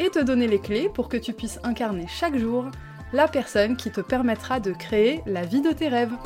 [0.00, 2.64] et te donner les clés pour que tu puisses incarner chaque jour
[3.12, 6.16] la personne qui te permettra de créer la vie de tes rêves.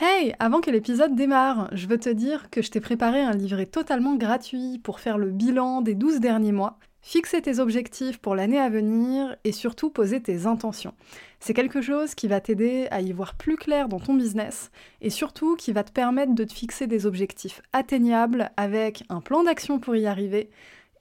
[0.00, 3.66] Hey, avant que l'épisode démarre, je veux te dire que je t'ai préparé un livret
[3.66, 8.60] totalement gratuit pour faire le bilan des 12 derniers mois, fixer tes objectifs pour l'année
[8.60, 10.94] à venir et surtout poser tes intentions.
[11.40, 15.10] C'est quelque chose qui va t'aider à y voir plus clair dans ton business et
[15.10, 19.80] surtout qui va te permettre de te fixer des objectifs atteignables avec un plan d'action
[19.80, 20.50] pour y arriver,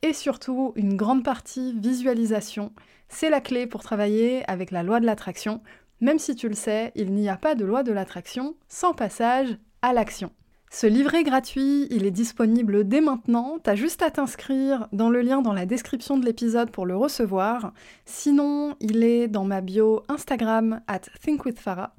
[0.01, 2.71] et surtout une grande partie visualisation.
[3.09, 5.61] C'est la clé pour travailler avec la loi de l'attraction.
[5.99, 9.57] Même si tu le sais, il n'y a pas de loi de l'attraction sans passage
[9.81, 10.31] à l'action.
[10.73, 15.41] Ce livret gratuit, il est disponible dès maintenant, t'as juste à t'inscrire dans le lien
[15.41, 17.73] dans la description de l'épisode pour le recevoir.
[18.05, 21.93] Sinon, il est dans ma bio Instagram at thinkwithfarah.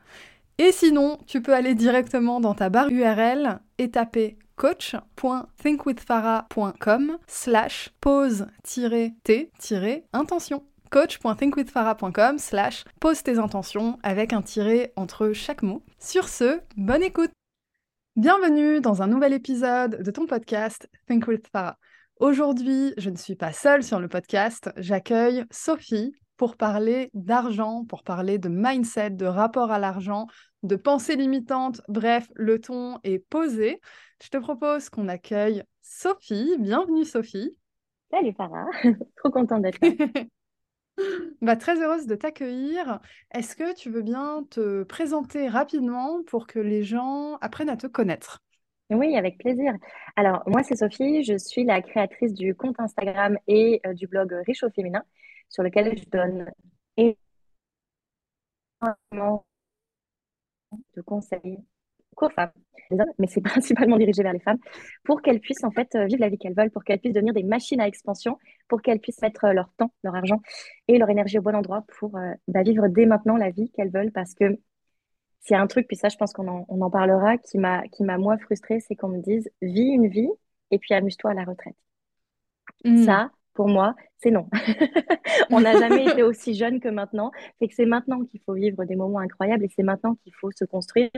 [0.57, 10.63] Et sinon, tu peux aller directement dans ta barre URL et taper coach.thinkwithfarah.com slash pose-t-intention
[10.93, 15.83] coach.thinkwithfarah.com slash pose tes intentions avec un tiré entre chaque mot.
[15.99, 17.33] Sur ce, bonne écoute
[18.15, 21.49] Bienvenue dans un nouvel épisode de ton podcast Think with.
[22.21, 28.05] Aujourd'hui, je ne suis pas seule sur le podcast, j'accueille Sophie pour parler d'argent, pour
[28.05, 30.29] parler de mindset, de rapport à l'argent,
[30.63, 31.83] de pensée limitante.
[31.89, 33.81] Bref, le ton est posé.
[34.23, 36.57] Je te propose qu'on accueille Sophie.
[36.59, 37.57] Bienvenue Sophie.
[38.11, 38.67] Salut Farah,
[39.17, 39.91] trop contente d'être là.
[41.41, 43.01] bah, très heureuse de t'accueillir.
[43.35, 47.87] Est-ce que tu veux bien te présenter rapidement pour que les gens apprennent à te
[47.87, 48.43] connaître?
[48.91, 49.73] Oui, avec plaisir.
[50.17, 51.25] Alors, moi, c'est Sophie.
[51.25, 55.03] Je suis la créatrice du compte Instagram et euh, du blog Riche au féminin,
[55.49, 56.51] sur lequel je donne
[58.83, 59.47] énormément
[60.97, 61.59] de conseils
[62.21, 62.51] aux femmes,
[63.19, 64.59] mais c'est principalement dirigé vers les femmes,
[65.05, 67.35] pour qu'elles puissent en fait euh, vivre la vie qu'elles veulent, pour qu'elles puissent devenir
[67.35, 68.39] des machines à expansion,
[68.69, 70.41] pour qu'elles puissent mettre euh, leur temps, leur argent
[70.89, 73.91] et leur énergie au bon endroit pour euh, bah, vivre dès maintenant la vie qu'elles
[73.91, 74.13] veulent.
[74.13, 74.59] Parce que
[75.41, 77.59] s'il y a un truc, puis ça, je pense qu'on en, on en parlera, qui
[77.59, 80.31] m'a, qui m'a moi frustrée, c'est qu'on me dise vis une vie
[80.71, 81.77] et puis amuse-toi à la retraite.
[82.85, 83.05] Mmh.
[83.05, 84.49] Ça, pour moi, c'est non.
[85.51, 87.31] on n'a jamais été aussi jeune que maintenant.
[87.59, 90.51] C'est que c'est maintenant qu'il faut vivre des moments incroyables et c'est maintenant qu'il faut
[90.53, 91.11] se construire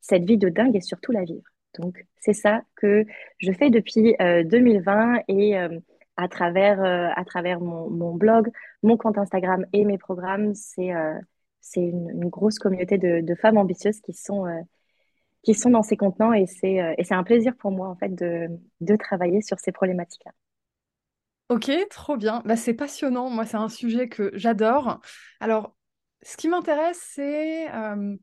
[0.00, 1.44] cette vie de dingue et surtout la vivre.
[1.78, 3.04] Donc, c'est ça que
[3.38, 5.78] je fais depuis 2020 euh, et euh,
[6.16, 8.50] à travers, euh, à travers mon, blog,
[8.82, 10.92] mon compte Instagram et mes programmes, c'est
[11.60, 14.44] c'est une, grosse communauté de, femmes ambitieuses qui sont,
[15.42, 18.48] qui sont dans ces contenants et c'est un plaisir pour moi en fait de,
[18.80, 20.32] de travailler sur ces problématiques-là.
[21.48, 22.42] Ok, trop bien.
[22.44, 23.30] Bah, c'est passionnant.
[23.30, 25.00] Moi, c'est un sujet que j'adore.
[25.40, 25.76] Alors,
[26.22, 28.16] ce qui m'intéresse, c'est euh,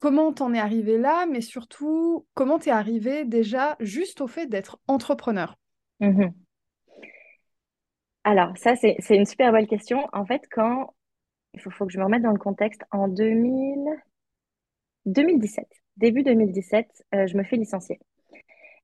[0.00, 4.80] comment t'en es arrivé là, mais surtout, comment t'es arrivé déjà juste au fait d'être
[4.88, 5.56] entrepreneur?
[6.00, 6.34] Mhm.
[8.24, 10.08] Alors, ça, c'est une super belle question.
[10.12, 10.94] En fait, quand
[11.54, 13.78] il faut, faut que je me remette dans le contexte, en 2000...
[15.06, 18.00] 2017, début 2017, euh, je me fais licencier.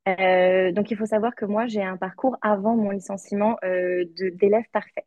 [0.08, 4.04] Euh, donc, il faut savoir que moi, j'ai un parcours avant mon licenciement euh,
[4.34, 5.06] d'élève parfaite.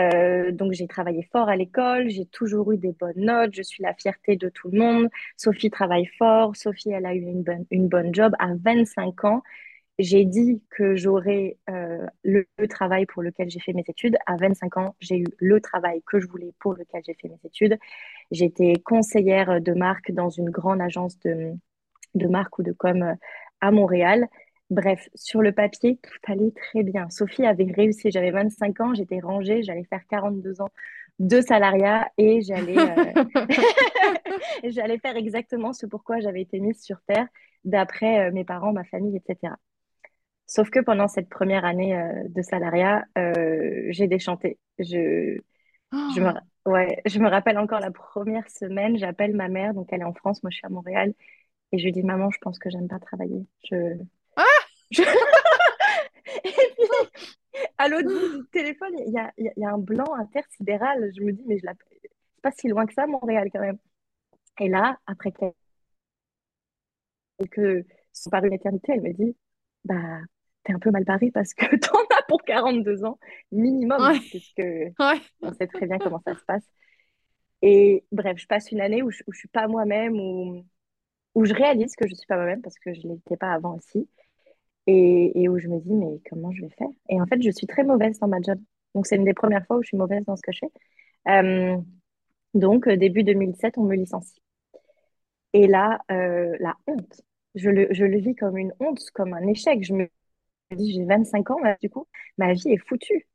[0.00, 3.82] Euh, donc, j'ai travaillé fort à l'école, j'ai toujours eu des bonnes notes, je suis
[3.82, 5.08] la fierté de tout le monde.
[5.36, 7.20] Sophie travaille fort, Sophie, elle a eu
[7.70, 8.34] une bonne, job.
[8.38, 9.42] À 25 ans,
[9.98, 14.16] j'ai dit que j'aurais le, le, travail pour lequel j'ai fait mes études.
[14.26, 17.38] À 25 ans, j'ai eu le travail que je voulais pour lequel j'ai fait mes
[17.44, 17.78] études.
[18.30, 21.52] J'étais conseillère de marque dans une grande agence de,
[22.14, 23.16] de marque ou de com
[23.60, 24.28] à Montréal.
[24.70, 27.08] Bref, sur le papier, tout allait très bien.
[27.10, 28.10] Sophie avait réussi.
[28.10, 30.70] J'avais 25 ans, j'étais rangée, j'allais faire 42 ans
[31.18, 33.24] de salariat et j'allais euh,
[34.64, 37.28] j'allais faire exactement ce pourquoi j'avais été mise sur terre
[37.64, 39.54] d'après euh, mes parents, ma famille, etc.
[40.46, 44.58] Sauf que pendant cette première année euh, de salariat, j'ai déchanté.
[44.78, 45.38] Je,
[45.92, 46.32] je, me,
[46.66, 50.12] ouais, je me rappelle encore la première semaine, j'appelle ma mère, donc elle est en
[50.12, 51.14] France, moi je suis à Montréal,
[51.72, 53.46] et je lui dis, maman, je pense que j'aime pas travailler.
[53.64, 53.98] Je...
[54.36, 54.44] Ah
[56.44, 56.88] Et puis,
[57.78, 61.10] à l'autre bout du téléphone, il y a, y a, un blanc intersidéral.
[61.16, 63.78] Je me dis, mais je c'est pas si loin que ça, Montréal, quand même.
[64.60, 65.32] Et là, après
[67.38, 67.86] quelques...
[68.12, 69.36] sont par une éternité, elle me dit,
[69.84, 70.20] bah,
[70.64, 73.18] t'es un peu mal barré parce que t'en as pour 42 ans
[73.52, 75.20] minimum, Ouais, puisque ouais.
[75.42, 76.64] on sait très bien comment ça se passe.
[77.62, 80.64] Et bref, je passe une année où je, où je suis pas moi-même, où,
[81.34, 84.08] où je réalise que je suis pas moi-même parce que je l'étais pas avant aussi,
[84.86, 86.88] et, où je me dis, mais comment je vais faire?
[87.08, 88.58] Et en fait, je suis très mauvaise dans ma job.
[88.94, 90.72] Donc, c'est une des premières fois où je suis mauvaise dans ce que je fais.
[91.32, 91.78] Euh,
[92.54, 94.40] donc, euh, début 2007, on me licencie.
[95.52, 97.22] Et là, euh, la honte,
[97.54, 99.84] je le, je le vis comme une honte, comme un échec.
[99.84, 100.08] Je me
[100.76, 102.06] dis, j'ai 25 ans, du coup,
[102.38, 103.28] ma vie est foutue.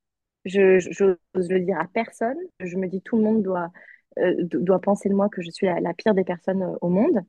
[0.45, 1.17] Je, j'ose
[1.51, 2.37] le dire à personne.
[2.61, 3.71] Je me dis, tout le monde doit,
[4.17, 7.21] do- doit penser de moi que je suis la, pire des personnes au monde.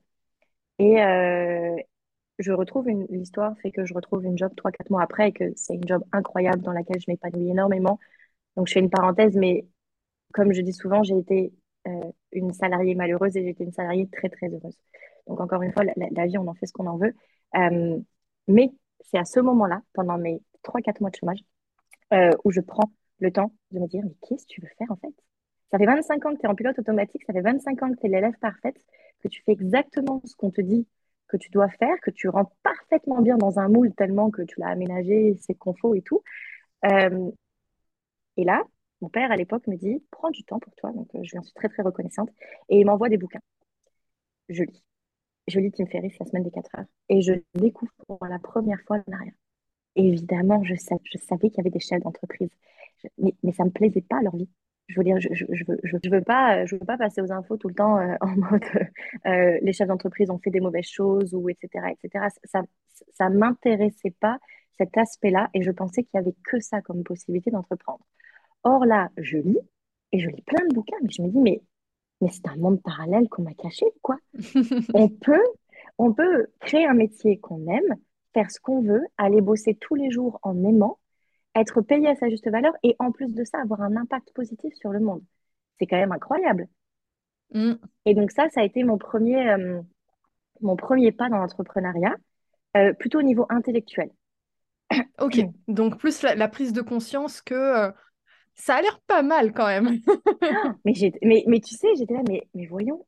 [0.81, 1.77] Et euh,
[2.39, 5.33] je retrouve une, l'histoire fait que je retrouve une job trois quatre mois après et
[5.33, 7.99] que c'est une job incroyable dans laquelle je m'épanouis énormément.
[8.57, 9.67] Donc, je fais une parenthèse, mais
[10.33, 11.53] comme je dis souvent, j'ai été
[11.87, 14.79] euh, une salariée malheureuse et j'ai été une salariée très, très heureuse.
[15.27, 17.15] Donc, encore une fois, la, vie, on en fait ce qu'on en veut.
[17.57, 17.99] Euh,
[18.49, 21.45] mais c'est à ce moment-là, pendant mes trois quatre mois de chômage,
[22.45, 24.97] où je prends le temps de me dire, mais qu'est-ce que tu veux faire en
[24.97, 25.13] fait?
[25.71, 28.01] Ça fait 25 ans que tu es en pilote automatique, ça fait 25 ans que
[28.01, 28.77] tu es l'élève parfaite,
[29.21, 30.87] que tu fais exactement ce qu'on te dit
[31.29, 34.61] que tu dois faire, que tu rentres parfaitement bien dans un moule tellement que tu
[34.61, 36.23] l'as aménagé, c'est confort et tout.
[36.87, 37.31] Euh,
[38.37, 38.65] et là,
[39.03, 41.39] mon père à l'époque me dit, prends du temps pour toi, donc euh, je lui
[41.39, 42.31] en suis très très reconnaissante,
[42.69, 43.41] et il m'envoie des bouquins.
[44.51, 44.85] Je lis.
[45.49, 48.81] Je lis Tim Ferriss, La semaine des 4 heures, et je découvre pour la première
[48.87, 49.35] fois mariage.
[49.97, 52.51] Évidemment, je, sa- je savais qu'il y avait des chefs d'entreprise,
[53.19, 54.49] mais, ça me plaisait pas leur vie.
[54.91, 57.21] Je veux dire, je, je, je veux, je, je veux pas, je veux pas passer
[57.23, 58.65] aux infos tout le temps euh, en mode
[59.27, 61.87] euh, les chefs d'entreprise ont fait des mauvaises choses ou etc.
[61.91, 62.27] etc.
[62.45, 62.63] Ça,
[63.13, 64.39] ça m'intéressait pas
[64.79, 68.05] cet aspect-là et je pensais qu'il y avait que ça comme possibilité d'entreprendre.
[68.65, 69.59] Or là, je lis
[70.13, 71.63] et je lis plein de bouquins, mais je me dis mais
[72.21, 74.17] mais c'est un monde parallèle qu'on m'a caché, quoi.
[74.95, 75.43] On peut,
[75.99, 77.97] on peut créer un métier qu'on aime,
[78.35, 80.99] faire ce qu'on veut, aller bosser tous les jours en aimant,
[81.55, 84.73] être payé à sa juste valeur et en plus de ça, avoir un impact positif
[84.75, 85.23] sur le monde.
[85.79, 86.69] C'est quand même incroyable.
[87.53, 87.73] Mm.
[88.07, 89.81] Et donc ça, ça a été mon premier, euh,
[90.61, 92.15] mon premier pas dans l'entrepreneuriat,
[92.77, 94.11] euh, plutôt au niveau intellectuel.
[95.21, 95.39] Ok,
[95.69, 97.93] donc plus la, la prise de conscience que euh,
[98.55, 99.99] ça a l'air pas mal quand même.
[100.85, 103.07] Mais, j'ai, mais, mais tu sais, j'étais là, mais, mais voyons,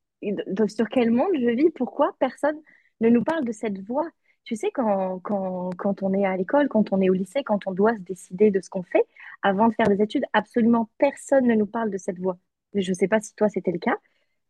[0.69, 1.71] sur quel monde je vis?
[1.71, 2.59] Pourquoi personne
[3.01, 4.09] ne nous parle de cette voie?
[4.45, 7.67] Tu sais, quand, quand, quand on est à l'école, quand on est au lycée, quand
[7.67, 9.07] on doit se décider de ce qu'on fait,
[9.43, 12.39] avant de faire des études, absolument personne ne nous parle de cette voie.
[12.75, 13.97] Je ne sais pas si toi c'était le cas.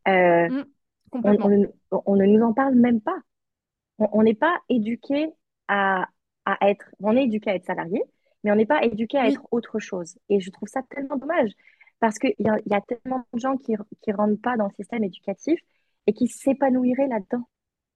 [0.09, 0.65] Euh, Mm,
[1.13, 3.19] on, ne on ne nous en parle même pas.
[3.99, 5.29] On n'est pas éduqué
[5.69, 6.09] à,
[6.45, 8.03] à être, on est éduqué à être salarié,
[8.45, 10.19] mais on n'est pas éduqué à Oui, être autre chose.
[10.29, 11.53] Et je trouve ça tellement dommage
[12.01, 14.67] parce qu'il y a, il y a tellement de gens qui qui rentrent pas dans
[14.67, 15.61] le système éducatif
[16.07, 17.49] et qui s'épanouiraient là-dedans,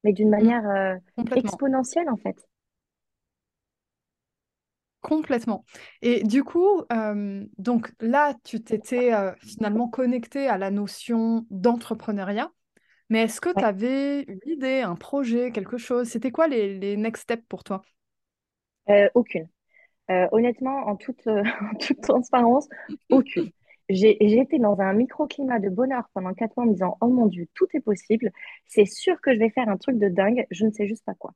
[0.07, 0.95] mais d'une mm, manière euh,
[1.35, 2.37] exponentielle en fait.
[5.03, 5.65] Complètement.
[6.03, 12.51] Et du coup, euh, donc là, tu t'étais euh, finalement connecté à la notion d'entrepreneuriat,
[13.11, 16.09] mais est-ce que tu avais une idée, un projet, quelque chose?
[16.09, 17.83] C'était quoi les, les next steps pour toi?
[18.89, 19.49] Euh, aucune.
[20.09, 22.69] Honnêtement, en toute, en toute transparence,
[23.11, 23.51] aucune.
[23.89, 27.27] J'ai été dans un microclimat de bonheur pendant quatre mois en me disant, oh mon
[27.27, 28.33] Dieu, tout est possible.
[28.67, 30.47] C'est sûr que je vais faire un truc de dingue.
[30.51, 31.35] Je ne sais juste pas quoi.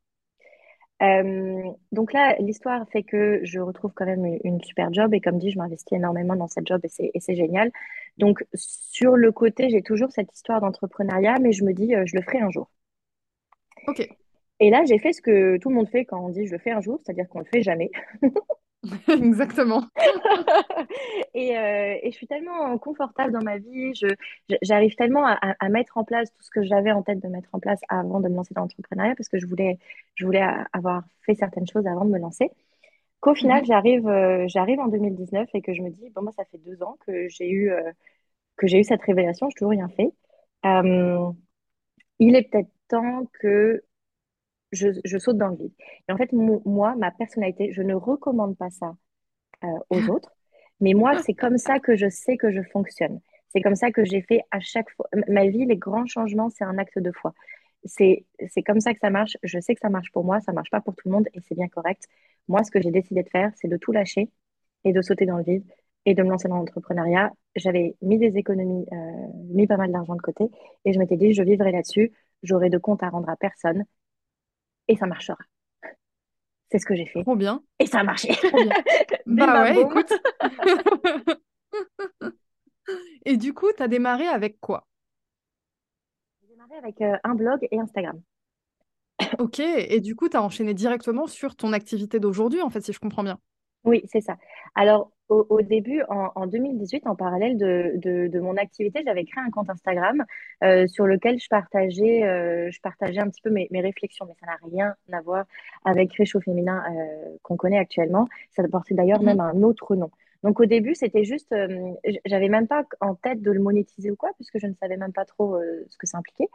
[1.03, 1.63] Euh,
[1.93, 5.51] donc là, l'histoire fait que je retrouve quand même une, super job et comme dit,
[5.51, 7.71] je m'investis énormément dans cette job et c'est et c'est génial.
[8.19, 12.17] Donc sur le côté, j'ai toujours cette histoire d'entrepreneuriat, mais je me dis, euh, je
[12.17, 12.71] le ferai un jour.
[13.87, 14.07] Ok,
[14.61, 16.59] Et là, j'ai fait ce que tout le monde fait quand on dit je le
[16.59, 17.91] fais un jour, c'est-à-dire qu'on le fait jamais.
[19.09, 19.85] exactement.
[21.35, 24.07] Et, euh, et je suis tellement confortable dans ma vie, je,
[24.63, 27.61] j'arrive tellement à, mettre en place tout ce que j'avais en tête de mettre en
[27.61, 29.79] place avant de me lancer dans l'entrepreneuriat parce que je voulais,
[30.17, 32.51] je voulais avoir fait certaines choses avant de me lancer.
[33.21, 33.67] Qu'au final, Mhm.
[33.67, 36.83] j'arrive euh, j'arrive en 2019 et que je me dis, bon, moi, ça fait deux
[36.83, 37.93] ans que j'ai eu, euh,
[38.57, 40.13] que j'ai eu cette révélation, je n'ai toujours rien fait.
[40.67, 41.33] Euh,
[42.19, 43.83] il est peut-être temps que
[44.73, 45.73] je, je saute dans le vide.
[46.09, 48.97] Et en fait, mo- moi, ma personnalité, je ne recommande pas ça
[49.65, 50.33] euh, aux autres.
[50.81, 53.21] Mais moi, c'est comme ça que je sais que je fonctionne.
[53.49, 55.09] C'est comme ça que j'ai fait à chaque fois.
[55.29, 57.35] Ma vie, les grands changements, c'est un acte de foi.
[57.85, 59.37] C'est, c'est comme ça que ça marche.
[59.43, 61.41] Je sais que ça marche pour moi, ça marche pas pour tout le monde et
[61.43, 62.05] c'est bien correct.
[62.49, 64.31] Moi, ce que j'ai décidé de faire, c'est de tout lâcher
[64.85, 65.65] et de sauter dans le vide
[66.07, 67.33] et de me lancer dans l'entrepreneuriat.
[67.57, 68.97] J'avais mis des économies, euh,
[69.51, 70.51] mis pas mal d'argent de côté
[70.85, 72.13] et je m'étais dit, je vivrai là-dessus.
[72.43, 73.85] J'aurai de compte à rendre à personne
[74.89, 75.39] et ça marchera.
[76.71, 78.29] C'est ce que j'ai fait Trop bien, et ça a marché.
[78.43, 78.71] bien.
[79.27, 80.13] Bah ouais, écoute.
[83.25, 84.87] Et du coup, tu as démarré avec quoi?
[86.43, 88.21] J'ai démarré avec euh, un blog et Instagram.
[89.39, 92.93] Ok, et du coup, tu as enchaîné directement sur ton activité d'aujourd'hui, en fait, si
[92.93, 93.39] je comprends bien.
[93.85, 94.37] Oui, c'est ça.
[94.75, 99.25] Alors, au, au début, en, en 2018, en parallèle de, de, de mon activité, j'avais
[99.25, 100.25] créé un compte Instagram
[100.65, 104.35] euh, sur lequel je partageais, euh, je partageais un petit peu mes, mes réflexions, mais
[104.41, 105.47] ça n'a rien à voir
[105.85, 108.29] avec Réchaud Féminin euh, qu'on connaît actuellement.
[108.51, 110.11] Ça portait d'ailleurs même Mhm, un autre nom.
[110.43, 111.93] Donc, au début, c'était juste, euh,
[112.27, 115.13] j'avais même pas en tête de le monétiser ou quoi, puisque je ne savais même
[115.13, 116.49] pas trop euh, ce que ça impliquait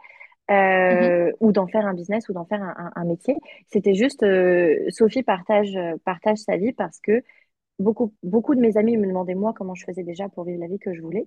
[0.88, 3.36] mhm, ou d'en faire un business ou d'en faire un, un- un métier.
[3.66, 4.24] C'était juste
[4.90, 7.22] Sophie partage, partage sa vie parce que
[7.78, 10.66] beaucoup, beaucoup de mes amis me demandaient moi comment je faisais déjà pour vivre la
[10.66, 11.26] vie que je voulais.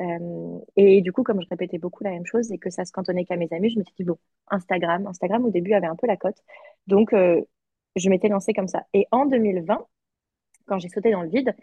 [0.00, 2.92] Euh, et du coup, comme je répétais beaucoup la même chose et que ça se
[2.92, 4.16] cantonnait qu'à mes amis, je me suis dit, bon,
[4.48, 5.06] Instagram.
[5.06, 6.38] Instagram, au début, avait un peu la cote.
[6.86, 7.40] Donc, euh,
[7.96, 8.84] je m'étais lancée comme ça.
[8.94, 9.86] Et en 2020,
[10.66, 11.54] quand j'ai sauté dans le vide,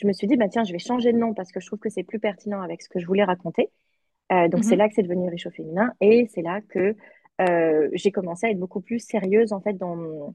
[0.00, 1.78] je me suis dit, bah, tiens, je vais changer de nom parce que je trouve
[1.78, 3.70] que c'est plus pertinent avec ce que je voulais raconter.
[4.32, 4.78] Euh, donc c'est mhm.
[4.78, 6.96] là que c'est devenu Riche au féminin et c'est là que
[7.92, 10.34] j'ai commencé à être beaucoup plus sérieuse en fait dans mon,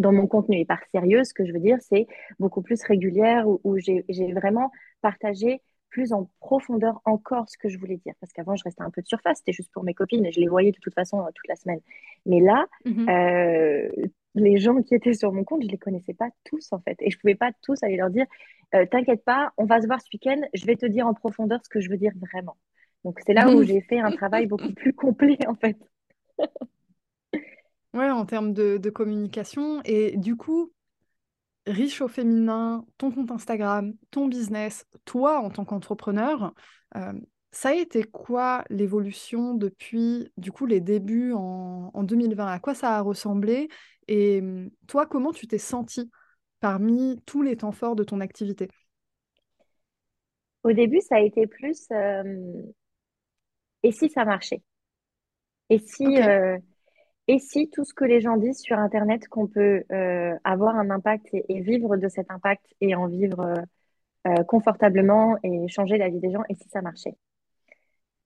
[0.00, 0.58] dans mon contenu.
[0.58, 2.06] Et par sérieuse, ce que je veux dire, c'est
[2.38, 4.04] beaucoup plus régulière où, où j'ai
[4.34, 4.70] vraiment
[5.02, 8.14] partagé plus en profondeur encore ce que je voulais dire.
[8.20, 10.40] Parce qu'avant, je restais un peu de surface, c'était juste pour mes copines et je
[10.40, 11.80] les voyais de toute façon euh, toute la semaine.
[12.26, 13.10] Mais là, Mhm.
[13.10, 13.88] euh,
[14.36, 16.96] les gens qui étaient sur mon compte, je les connaissais pas tous en fait.
[17.00, 18.26] Et je pouvais pas tous aller leur dire,
[18.74, 21.60] euh, t'inquiète pas, on va se voir ce week-end, je vais te dire en profondeur
[21.64, 22.56] ce que je veux dire vraiment.
[23.04, 25.76] Donc c'est là où j'ai fait un travail beaucoup plus complet en fait.
[27.94, 29.80] Ouais, en termes de, de communication.
[29.84, 30.72] Et du coup,
[31.66, 36.54] riche au féminin, ton compte Instagram, ton business, toi en tant qu'entrepreneur,
[36.96, 37.12] euh,
[37.52, 42.46] ça a été quoi l'évolution depuis du coup les débuts en, en 2020?
[42.48, 43.68] À quoi ça a ressemblé?
[44.08, 46.10] Et hum, toi, comment tu t'es sentie
[46.60, 48.68] parmi tous les temps forts de ton activité?
[50.62, 52.62] Au début, ça a été plus, euh,
[53.82, 54.62] et si ça marchait?
[55.70, 56.58] Et si, euh,
[57.30, 60.90] et si tout ce que les gens disent sur Internet, qu'on peut euh, avoir un
[60.90, 63.54] impact et, et vivre de cet impact et en vivre euh,
[64.28, 67.16] euh, confortablement et changer la vie des gens, et si ça marchait?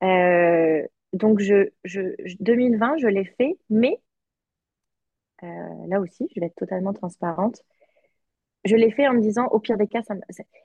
[0.03, 4.01] Euh, donc, je, je, je- 2020, je l'ai fait, mais
[5.89, 7.63] là aussi, je vais être totalement transparente.
[8.65, 10.15] Je l'ai fait en me disant, au pire des cas, ça,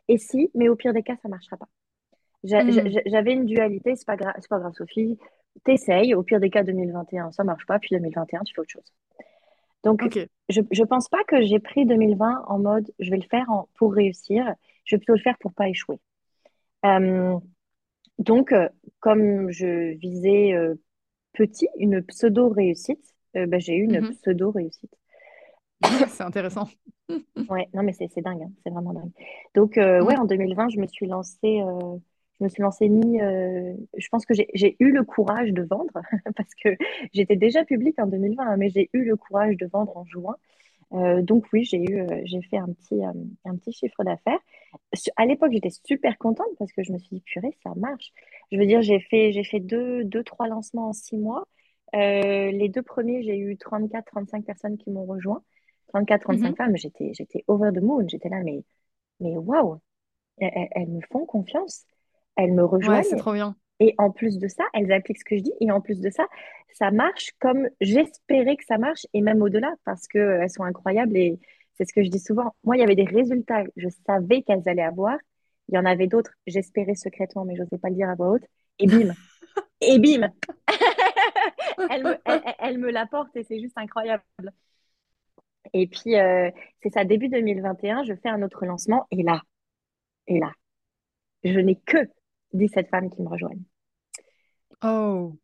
[0.07, 1.67] et si, mais au pire des cas, ça marchera pas.
[2.57, 5.17] Hmm, j'a- J'avais une dualité, c'est pas pas grave, Sophie.
[5.65, 8.93] T'essayes, au pire des cas, 2021, ça marche pas, puis 2021, tu fais autre chose.
[9.83, 10.29] Donc, ok.
[10.49, 13.69] je, je pense pas que j'ai pris 2020 en mode, je vais le faire en-
[13.75, 14.53] pour réussir,
[14.85, 15.99] je vais plutôt le faire pour pas échouer.
[16.85, 17.37] Euh,
[18.19, 18.69] donc, euh,
[19.01, 20.75] comme je visais euh,
[21.33, 24.11] petit, une pseudo-réussite, euh, ben, j'ai eu une Mhm.
[24.11, 24.95] pseudo-réussite.
[26.09, 26.69] C'est intéressant.
[27.49, 29.11] Ouais, non, mais c'est dingue, hein, c'est vraiment dingue.
[29.55, 31.61] Donc, ouais, en 2020, je me suis lancée,
[32.39, 35.91] je me suis lancée euh, je pense que j'ai eu le courage de vendre,
[36.35, 36.69] parce que
[37.13, 40.35] j'étais déjà publique en 2020, hein, mais j'ai eu le courage de vendre en juin.
[40.93, 44.39] Euh, donc, oui, j'ai eu, euh, j'ai fait un petit, un petit chiffre d'affaires.
[45.17, 48.11] À l'époque, j'étais super contente parce que je me suis dit, purée, ça marche.
[48.51, 51.47] Je veux dire, j'ai fait, j'ai fait deux, deux, trois lancements en six mois.
[51.95, 55.43] Euh, les deux premiers, j'ai eu 34, 35 personnes qui m'ont rejoint.
[55.89, 56.55] 34, 35 mhm.
[56.55, 58.07] femmes, j'étais, j'étais over the moon.
[58.07, 58.63] J'étais là, mais,
[59.19, 59.79] mais waouh,
[60.39, 61.85] elles me font confiance.
[62.39, 63.17] Elles me Ouais, c'est rejoignent.
[63.17, 63.55] trop bien.
[63.79, 65.53] Et en plus de ça, elles appliquent ce que je dis.
[65.61, 66.27] Et en plus de ça,
[66.73, 71.15] ça marche comme j'espérais que ça marche et même au-delà parce que euh, sont incroyables.
[71.17, 71.39] Et
[71.75, 72.55] c'est ce que je dis souvent.
[72.63, 75.17] Moi, il y avait des résultats, je savais qu'elles allaient avoir.
[75.69, 78.29] Il y en avait d'autres, j'espérais secrètement, mais je n'osais pas le dire à voix
[78.31, 78.45] haute.
[78.79, 79.13] Et bim,
[79.81, 80.31] et bim,
[81.89, 84.23] elles me, me l'apportent et c'est juste incroyable.
[85.73, 86.49] Et puis, euh,
[86.81, 89.07] c'est ça, début 2021, je fais un autre lancement.
[89.11, 89.41] Et là,
[90.27, 90.51] et là,
[91.43, 91.97] je n'ai que
[92.53, 93.63] 17 femmes qui me rejoignent.
[94.81, 95.39] Oh.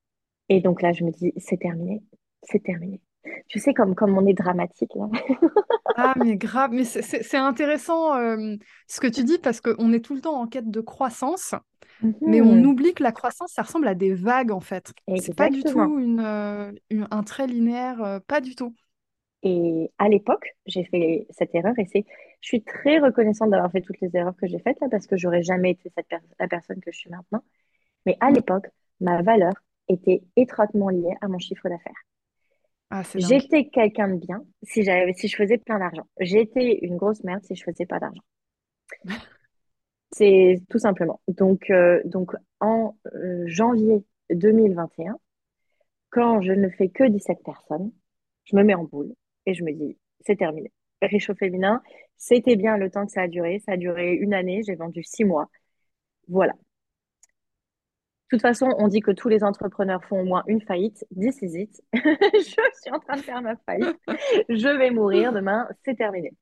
[0.50, 2.04] Et donc là, je me dis, c'est terminé,
[2.44, 3.02] c'est terminé.
[3.48, 5.10] Tu sais, comme, comme on est dramatique là.
[5.98, 8.56] Ah, mais grave, mais c'est intéressant euh,
[8.88, 11.56] ce que tu dis parce qu'on est tout le temps en quête de croissance,
[12.26, 12.66] mais on Mhm.
[12.66, 14.94] oublie que la croissance, ça ressemble à des vagues en fait.
[15.22, 18.76] C'est pas du tout une, euh, une- un trait linéaire, euh, pas du tout.
[19.44, 22.06] Et à l'époque, j'ai fait cette erreur et c'est,
[22.46, 25.18] je suis très reconnaissante d'avoir fait toutes les erreurs que j'ai faites là parce que
[25.18, 27.44] j'aurais jamais été cette per- la personne que je suis maintenant.
[28.06, 28.68] Mais à l'époque,
[29.00, 29.54] ma valeur
[29.88, 32.06] était étroitement liée à mon chiffre d'affaires.
[32.92, 33.02] Ah.
[33.16, 36.06] J'étais quelqu'un de bien si j'avais, si je faisais plein d'argent.
[36.20, 38.22] J'étais une grosse merde si je faisais pas d'argent.
[40.12, 41.20] C'est tout simplement.
[41.28, 45.18] Donc, euh, donc en euh, janvier 2021,
[46.12, 47.92] quand je ne fais que 17 personnes,
[48.44, 49.16] je me mets en boule
[49.48, 50.72] et je me dis, c'est terminé.
[51.08, 51.82] Réchaud féminin,
[52.18, 53.60] c'était bien le temps que ça a duré.
[53.66, 55.50] Ça a duré une année, j'ai vendu six mois.
[56.28, 56.54] Voilà.
[58.30, 61.06] toute façon, on dit que tous les entrepreneurs font au moins une faillite.
[61.16, 61.82] This is it.
[61.94, 63.98] je suis en train de faire ma faillite.
[64.50, 65.68] Je vais mourir demain.
[65.84, 66.34] C'est terminé.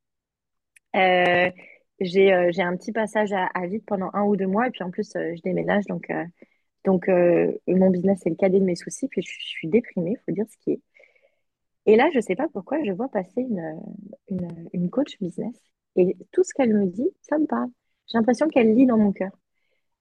[0.95, 1.51] Euh,
[1.99, 4.67] j'ai euh, j'ai un petit passage à, vide pendant un ou deux mois.
[4.67, 5.85] Et puis en plus, euh, je déménage.
[5.85, 7.07] Donc,
[7.67, 9.07] mon business, c'est le cadet de mes soucis.
[9.07, 10.81] Puis je suis déprimée, il faut dire ce qui est.
[11.85, 13.79] Et là, je ne sais pas pourquoi, je vois passer une,
[14.29, 15.55] une, une coach business.
[15.95, 17.69] Et tout ce qu'elle me dit, ça me parle.
[18.07, 19.31] J'ai l'impression qu'elle lit dans mon cœur.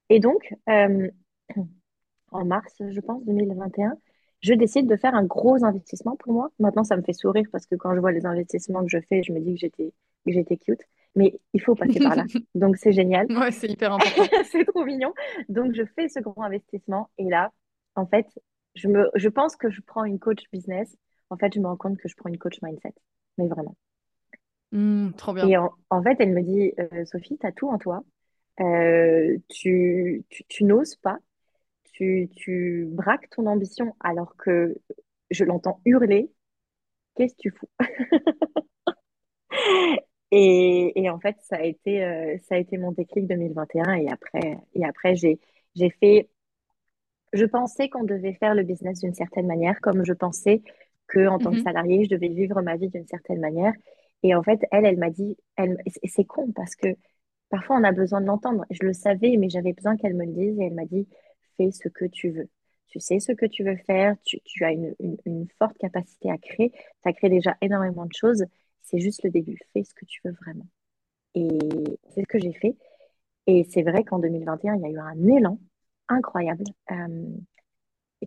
[0.09, 1.09] Et donc, euh,
[2.31, 3.97] en mars, je pense, 2021,
[4.41, 6.49] je décide de faire un gros investissement pour moi.
[6.59, 9.23] Maintenant, ça me fait sourire parce que quand je vois les investissements que je fais,
[9.23, 9.93] je me dis que j'étais,
[10.25, 10.81] que j'étais cute.
[11.15, 12.25] Mais il faut passer par là.
[12.55, 13.31] Donc, c'est génial.
[13.31, 14.23] Ouais, c'est hyper important.
[14.51, 15.13] c'est trop mignon.
[15.47, 17.09] Donc, je fais ce grand investissement.
[17.17, 17.51] Et là,
[17.95, 18.27] en fait,
[18.75, 20.97] je, me, je pense que je prends une coach business.
[21.33, 22.93] En fait, je me rends compte que je prends une coach mindset.
[23.37, 23.75] Mais vraiment.
[24.71, 25.47] Mmh, trop bien.
[25.47, 28.03] Et en, en, fait, elle me dit, euh, Sophie, tu as tout en toi.
[28.59, 31.17] Euh, tu, tu, tu n'oses pas,
[31.93, 34.75] tu, tu braques ton ambition alors que
[35.31, 36.31] je l'entends hurler,
[37.15, 37.69] qu'est-ce que tu fous?
[40.35, 44.09] Et, et, en fait, ça a été, euh, ça a été mon déclic 2021 et
[44.09, 45.39] après, et après j'ai,
[45.75, 46.27] j'ai fait...
[47.33, 50.63] Je pensais qu'on devait faire le business d'une certaine manière, comme je pensais
[51.13, 51.63] que en tant que Mhm.
[51.63, 53.73] salarié, je devais vivre ma vie d'une certaine manière.
[54.23, 56.87] Et en fait, elle, elle m'a dit, elle, c'est con parce que
[57.49, 58.65] Parfois, on a besoin de l'entendre.
[58.71, 61.07] Je le savais, mais j'avais besoin qu'elle me le dise et elle m'a dit,
[61.57, 62.49] fais ce que tu veux.
[62.87, 66.31] Tu sais ce que tu veux faire, tu, tu as une, une- une forte capacité
[66.31, 68.45] à créer, tu as créé déjà énormément de choses,
[68.81, 69.59] c'est juste le début.
[69.73, 70.67] Fais ce que tu veux vraiment.
[71.35, 71.47] Et
[72.13, 72.75] c'est ce que j'ai fait.
[73.47, 75.59] Et c'est vrai qu'en 2021, il y a eu un élan
[76.09, 77.27] incroyable euh,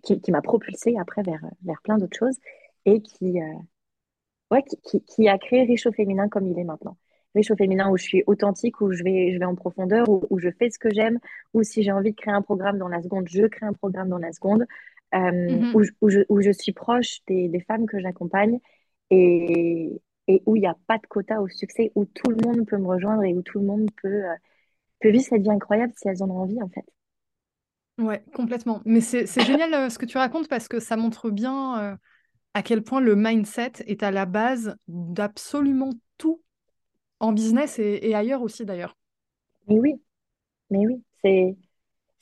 [0.02, 2.38] qui, qui m'a propulsée après vers, vers plein d'autres choses
[2.86, 3.54] et qui, euh,
[4.50, 6.96] ouais, qui, qui, qui a créé Riche au féminin comme il est maintenant.
[7.34, 10.22] Riche au féminin où je suis authentique, où je vais, je vais en profondeur, où,
[10.30, 11.18] où je fais ce que j'aime,
[11.54, 14.08] où si j'ai envie de créer un programme dans la seconde, je crée un programme
[14.08, 14.64] dans la seconde,
[15.14, 15.72] euh, Mhm.
[15.72, 18.58] où, je, où, je, où je suis proche des, des femmes que j'accompagne
[19.10, 22.66] et, et où il n'y a pas de quota au succès, où tout le monde
[22.66, 24.34] peut me rejoindre et où tout le monde peut, euh,
[25.00, 26.84] peut vivre cette vie incroyable si elles en ont envie en fait.
[27.98, 28.82] Ouais, complètement.
[28.84, 31.98] Mais c'est c'est génial euh, ce que tu racontes parce que ça montre bien
[32.56, 36.42] à quel point le mindset est à la base d'absolument tout
[37.20, 38.96] en business et, et ailleurs aussi d'ailleurs.
[39.68, 40.02] Mais oui,
[40.70, 41.56] mais oui, c'est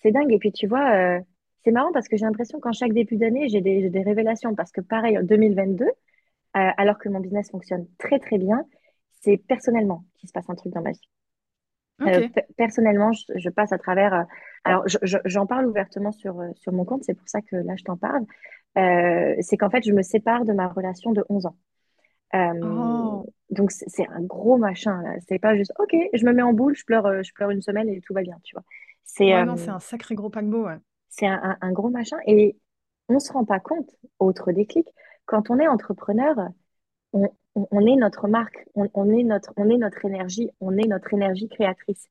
[0.03, 0.33] c'est dingue.
[0.33, 1.21] Et puis tu vois, euh,
[1.65, 4.55] c'est marrant parce que j'ai l'impression qu'en chaque début d'année, j'ai des, j'ai des révélations.
[4.55, 5.91] Parce que pareil, en 2022, euh,
[6.55, 8.65] alors que mon business fonctionne très très bien,
[9.23, 11.01] c'est personnellement qu'il se passe un truc dans ma vie.
[12.07, 12.21] Euh,
[12.57, 14.27] personnellement, je, je passe à travers.
[14.65, 17.75] alors, je- je- j'en parle ouvertement sur, sur mon compte, c'est pour ça que là,
[17.77, 18.25] je t'en parle.
[18.79, 21.57] Euh, c'est qu'en fait, je me sépare de ma relation de 11 ans.
[22.35, 25.15] Euh, Oh, donc, c'est c'est un gros machin, là.
[25.29, 27.63] C'est pas juste, OK, je me mets en boule, je pleure, euh, je pleure une
[27.63, 28.65] semaine et tout va bien, tu vois.
[29.05, 30.79] C'est ouais, euh, c'est un sacré gros paquebot, ouais.
[31.09, 32.19] c'est un, un- un gros machin.
[32.27, 32.57] Et
[33.09, 34.89] on se rend pas compte, autre déclic,
[35.27, 36.37] quand on est entrepreneur,
[37.15, 40.77] on, on- on est notre marque, on, on est notre, on est notre énergie, on
[40.79, 42.09] est notre énergie créatrice.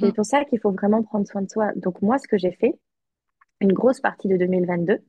[0.00, 0.14] C'est Mhm.
[0.14, 1.72] pour ça qu'il faut vraiment prendre soin de soi.
[1.76, 2.78] Donc, moi, ce que j'ai fait,
[3.60, 5.00] une grosse partie de 2022,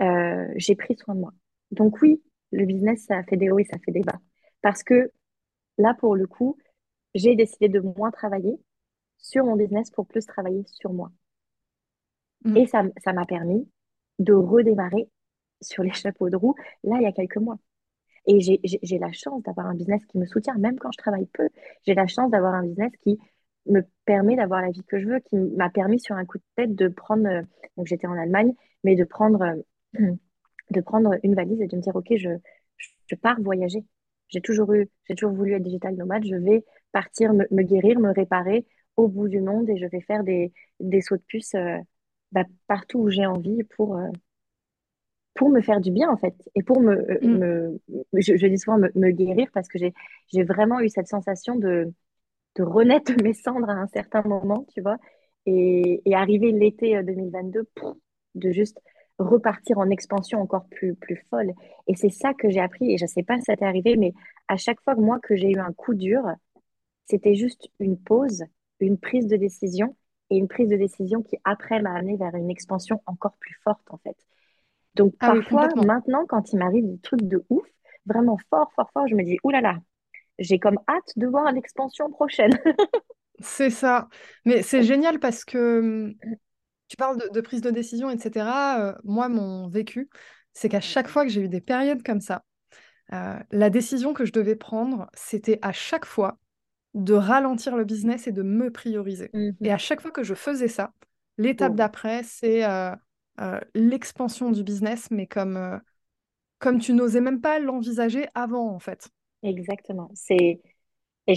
[0.00, 1.32] euh, j'ai pris soin de moi.
[1.70, 4.20] Donc, oui, le business, ça a fait des hauts et ça fait des bas.
[4.62, 5.10] Parce que
[5.78, 6.56] là, pour le coup,
[7.14, 8.58] j'ai décidé de moins travailler
[9.18, 11.10] sur mon business pour plus travailler sur moi.
[12.44, 12.56] Mm.
[12.56, 13.68] Et ça, ça m'a permis
[14.18, 15.08] de redémarrer
[15.60, 17.58] sur les chapeaux de roue, là, il y a quelques mois.
[18.26, 21.50] Et j'ai la chance d'avoir un business qui me soutient, même quand je travaille peu.
[21.86, 23.18] J'ai la chance d'avoir un business qui
[23.66, 26.44] me permet d'avoir la vie que je veux, qui m'a permis sur un coup de
[26.56, 27.42] tête de prendre, euh,
[27.76, 29.56] donc j'étais en Allemagne, mais de prendre, euh,
[30.70, 32.30] de prendre une valise et de me dire, OK, je,
[33.06, 33.84] je, pars voyager.
[34.28, 36.24] J'ai toujours eu, j'ai toujours voulu être digital nomade.
[36.24, 40.00] Je vais partir me, me guérir, me réparer au bout du monde et je vais
[40.00, 41.78] faire des, des sauts de puce euh,
[42.32, 44.08] bah, partout où j'ai envie pour, euh,
[45.34, 47.38] pour me faire du bien en fait et pour me, euh, Mm.
[47.38, 47.80] me
[48.14, 49.92] je, je dis souvent me, me guérir parce que j'ai
[50.32, 51.92] j'ai vraiment eu cette sensation de
[52.56, 54.98] de renaître mes cendres à un certain moment tu vois
[55.46, 57.94] et, et arriver l'été euh, 2022 pff,
[58.36, 58.80] de juste
[59.18, 61.52] repartir en expansion encore plus plus folle
[61.86, 64.12] et c'est ça que j'ai appris et je sais pas si ça t'est arrivé mais
[64.48, 66.22] à chaque fois que moi que j'ai eu un coup dur
[67.06, 68.44] c'était juste une pause
[68.80, 69.96] une prise de décision
[70.30, 73.82] et une prise de décision qui après m'a amené vers une expansion encore plus forte
[73.90, 74.16] en fait
[74.94, 77.66] donc Ah parfois, maintenant, quand il m'arrive des trucs de ouf,
[78.06, 79.80] vraiment fort, fort, fort, je me dis, oulala, là là,
[80.38, 82.52] j'ai comme hâte de voir l'expansion prochaine.
[83.40, 84.08] C'est ça.
[84.44, 86.14] Mais c'est génial parce que hum,
[86.88, 88.80] tu parles de, de prise de décision, etc.
[88.80, 90.08] Euh, moi, mon vécu,
[90.52, 92.44] c'est qu'à chaque fois que j'ai eu des périodes comme ça,
[93.12, 96.38] euh, la décision que je devais prendre, c'était à chaque fois
[96.94, 99.30] de ralentir le business et de me prioriser.
[99.62, 100.92] Et à chaque fois que je faisais ça,
[101.36, 102.94] L'étape d'après, c'est euh,
[103.74, 105.80] l'expansion du business, mais comme,
[106.60, 109.08] comme tu n'osais même pas l'envisager avant, en fait.
[109.42, 110.10] Exactement.
[110.14, 110.60] C'est
[111.26, 111.34] et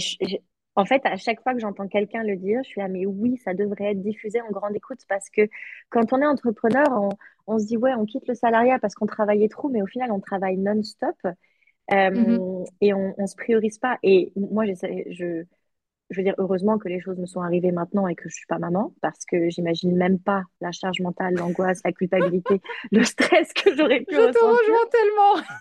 [0.78, 3.36] en fait, à chaque fois que j'entends quelqu'un le dire, je suis ah mais oui,
[3.38, 5.42] ça devrait être diffusé en grande écoute parce que
[5.90, 7.10] quand on est entrepreneur, on,
[7.48, 10.12] on se dit ouais, on quitte le salariat parce qu'on travaillait trop, mais au final,
[10.12, 11.16] on travaille non-stop
[12.14, 12.42] Mhm.
[12.80, 13.98] et on, on se priorise pas.
[14.02, 15.44] Et moi, j'essaie, je,
[16.10, 18.46] je veux dire, heureusement que les choses me sont arrivées maintenant et que je suis
[18.46, 22.62] pas maman, parce que j'imagine même pas la charge mentale, l'angoisse, la culpabilité,
[22.92, 24.38] le stress que j'aurais pu Je te ressentir.
[24.38, 25.58] rejoins tellement.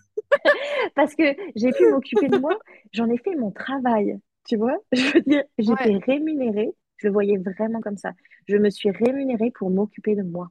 [0.95, 1.23] Parce que
[1.55, 2.57] j'ai pu m'occuper de moi,
[2.93, 4.77] j'en ai fait mon travail, tu vois?
[4.93, 5.91] Je veux dire, Ouais.
[5.91, 8.13] j'étais rémunérée, je le voyais vraiment comme ça.
[8.47, 10.49] Je me suis rémunérée pour m'occuper de moi.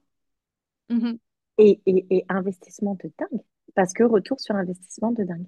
[0.89, 1.17] Mhm.
[1.59, 3.43] Et, et, et investissement de dingue,
[3.75, 5.47] parce que retour sur investissement de dingue.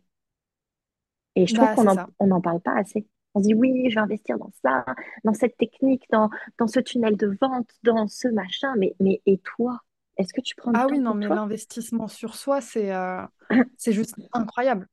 [1.37, 1.85] Et je trouve Bah, qu'on
[2.27, 3.07] n'en parle pas assez.
[3.35, 4.85] On se dit oui, je vais investir dans ça,
[5.25, 8.75] dans cette technique, dans, dans ce tunnel de vente, dans ce machin.
[8.79, 9.81] Mais, mais et toi?
[10.17, 12.93] Est-ce que tu prends du Ah temps oui, non, pour mais l'investissement sur soi, c'est
[12.95, 13.23] euh,
[13.77, 14.89] c'est juste incroyable.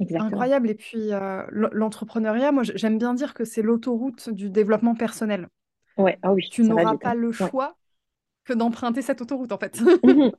[0.00, 0.48] Exactement.
[0.48, 0.70] Incroyable.
[0.70, 5.48] Et puis, euh, l'entrepreneuriat, moi, j'aime bien dire que c'est l'autoroute du développement personnel.
[5.96, 7.50] Ouais, ah oui, Tu n'auras pas le Ouais.
[7.50, 7.76] choix
[8.44, 9.80] que d'emprunter cette autoroute, en fait.
[10.02, 10.32] Mhm.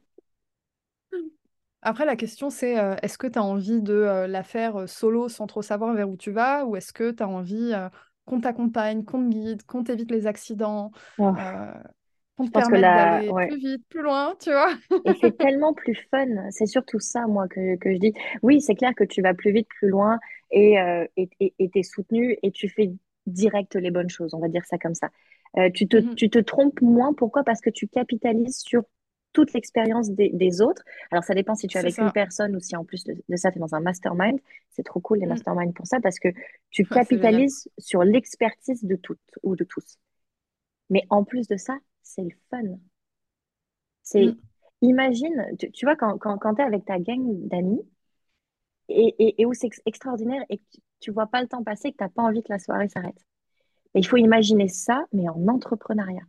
[1.81, 5.29] Après, la question, c'est euh, est-ce que tu as envie de euh, la faire solo
[5.29, 7.73] sans trop savoir vers où tu vas, ou est-ce que tu as envie
[8.25, 11.45] qu'on t'accompagne, qu'on te guide, qu'on t'évite les accidents, Oh,
[12.45, 13.47] je te pense que permette là, d'aller ouais.
[13.47, 14.75] plus vite, plus loin, tu vois?
[15.05, 16.27] Et c'est tellement plus fun.
[16.51, 18.13] C'est surtout ça, moi, que, que je dis.
[18.43, 20.19] Oui, c'est clair que tu vas plus vite, plus loin,
[20.51, 22.91] et euh, et t'es soutenu, et tu fais
[23.25, 25.09] direct les bonnes choses, on va dire ça comme ça.
[25.57, 26.15] Euh, tu te, Mhm.
[26.15, 27.13] tu te trompes moins.
[27.13, 27.43] Pourquoi?
[27.43, 28.83] Parce que tu capitalises sur
[29.33, 30.83] toute l'expérience des, des autres.
[31.11, 33.35] Alors, ça dépend si tu es avec une personne ou si en plus de, de
[33.35, 34.39] ça, tu es dans un mastermind.
[34.71, 35.43] C'est trop cool, les Mm.
[35.43, 36.29] masterminds pour ça, parce que
[36.71, 39.97] tu Ouais, capitalises sur l'expertise de toutes ou de tous.
[40.89, 41.77] Mais en plus de ça,
[42.09, 42.79] c'est le fun.
[44.03, 44.49] C'est, Mm.
[44.81, 47.81] imagine, tu, tu vois, quand, quand, quand tu es avec ta gang d'amis
[48.89, 51.63] et, et, et où c'est ex- extraordinaire et que tu, tu vois pas le temps
[51.63, 53.17] passer, que tu n'as pas envie que la soirée s'arrête.
[53.95, 56.23] Et il faut imaginer ça, mais en entrepreneuriat.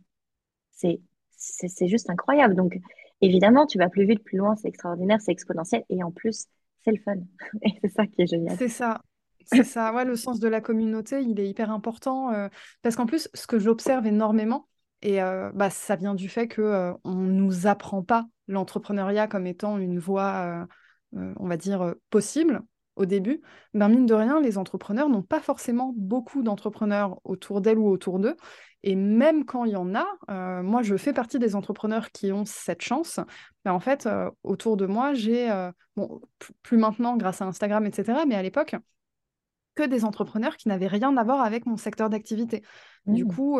[0.71, 2.55] C'est, c'est, c'est juste incroyable.
[2.55, 2.77] Donc,
[3.21, 6.47] évidemment, tu vas plus vite, plus loin, c'est extraordinaire, c'est exponentiel et en plus,
[6.83, 7.15] c'est le fun.
[7.63, 8.59] Et c'est ça qui est génial.
[8.59, 9.01] C'est ça.
[9.43, 9.93] C'est ça.
[9.93, 12.31] Ouais, le sens de la communauté, il est hyper important.
[12.31, 12.47] euh,
[12.81, 14.67] parce qu'en plus, ce que j'observe énormément,
[15.01, 19.47] et euh, bah, ça vient du fait que euh, on nous apprend pas l'entrepreneuriat comme
[19.47, 20.67] étant une voie,
[21.15, 22.61] euh, on va dire, possible
[22.95, 23.41] au début.
[23.73, 28.19] Ben, mine de rien, les entrepreneurs n'ont pas forcément beaucoup d'entrepreneurs autour d'elles ou autour
[28.19, 28.35] d'eux.
[28.83, 30.05] Et même quand il y en a,
[30.61, 33.19] moi, je fais partie des entrepreneurs qui ont cette chance.
[33.63, 34.09] Ben, en fait,
[34.43, 35.49] autour de moi, j'ai
[35.95, 36.19] bon,
[36.63, 38.75] plus maintenant grâce à Instagram, etc., mais à l'époque,
[39.75, 42.61] que des entrepreneurs qui n'avaient rien à voir avec mon secteur d'activité.
[43.05, 43.33] Du Mmh.
[43.33, 43.59] coup,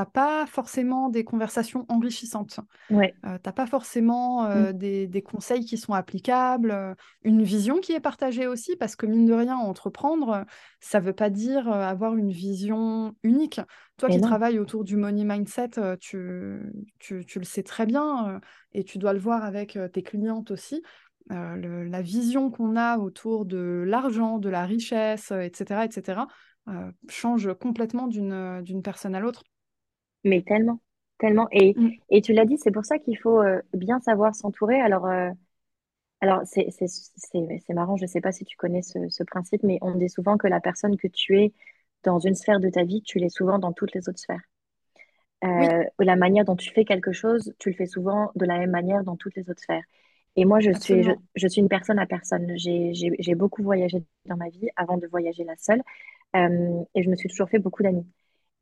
[0.00, 2.60] t'as pas forcément des conversations enrichissantes.
[2.90, 3.14] Ouais.
[3.26, 4.46] Euh, t'as pas forcément Mmh.
[4.50, 8.96] euh, des, des conseils qui sont applicables, euh, une vision qui est partagée aussi, parce
[8.96, 10.44] que mine de rien, entreprendre,
[10.80, 13.60] ça veut pas dire euh, avoir une vision unique.
[13.98, 14.28] Toi qui non.
[14.28, 16.60] travailles autour du money mindset, tu,
[16.98, 18.40] tu, tu le sais très bien,
[18.72, 20.82] et tu dois le voir avec tes clientes aussi.
[21.30, 26.26] Euh, le- la vision qu'on a autour de l'argent, de la richesse, etc., etc.,
[26.68, 29.44] euh, change complètement d'une personne à l'autre.
[30.24, 30.80] Mais tellement.
[31.18, 31.48] Tellement.
[31.52, 32.00] Et, Mm.
[32.10, 34.80] et tu l'as dit, c'est pour ça qu'il faut euh, bien savoir s'entourer.
[34.80, 35.30] Alors, euh,
[36.20, 39.22] Alors, c'est c'est- c'est- c'est marrant, je ne sais pas si tu connais ce, ce
[39.24, 41.52] principe, mais on dit souvent que la personne que tu es
[42.04, 44.40] dans une sphère de ta vie, tu l'es souvent dans toutes les autres sphères.
[45.54, 48.58] Oui, Euh, la manière dont tu fais quelque chose, tu le fais souvent de la
[48.58, 49.84] même manière dans toutes les autres sphères.
[50.36, 51.22] Et moi, je suis, je, absolument.
[51.34, 52.52] je suis une personne à personne.
[52.58, 55.82] J'ai, j'ai, j'ai beaucoup voyagé dans ma vie avant de voyager la seule.
[56.36, 58.06] Euh, et je me suis toujours fait beaucoup d'amis.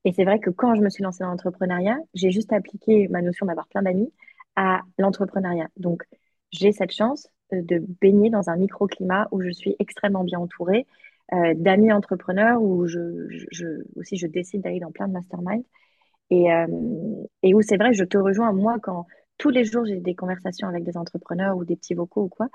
[0.04, 3.22] Et c'est vrai que quand je me suis lancée dans l'entrepreneuriat, j'ai juste appliqué ma
[3.22, 4.12] notion d'avoir plein d'amis
[4.56, 5.68] à l'entrepreneuriat.
[5.76, 6.04] Donc,
[6.50, 10.86] j'ai cette chance euh, de baigner dans un microclimat où je suis extrêmement bien entourée
[11.34, 15.64] euh, d'amis entrepreneurs, où je, je, je- aussi je décide d'aller dans plein de masterminds.
[16.30, 16.66] Et, euh,
[17.42, 19.06] et où c'est vrai, je te rejoins, moi, quand
[19.38, 22.48] tous les jours j'ai des conversations avec des entrepreneurs ou des petits vocaux ou quoi,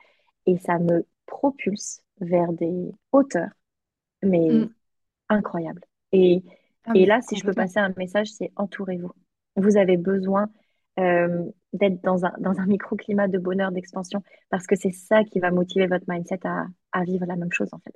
[0.46, 3.50] et ça me propulse vers des hauteurs,
[4.24, 4.74] mais Mm.
[5.30, 5.84] incroyables.
[6.12, 6.44] Et,
[6.86, 9.12] Ah et là, si je peux passer un message, c'est entourez-vous.
[9.56, 10.50] Vous avez besoin
[11.00, 11.44] euh,
[11.74, 15.52] d'être dans un, dans un microclimat de bonheur, d'expansion, parce que c'est ça qui va
[15.52, 17.94] motiver votre mindset à, à vivre la même chose, en fait.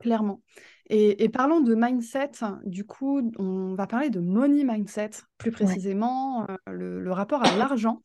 [0.00, 0.42] Clairement.
[0.90, 2.30] Et, et parlons de mindset,
[2.64, 5.76] du coup, on va parler de money mindset, plus Ouais.
[5.76, 8.00] précisément, euh, le, le rapport à l'argent.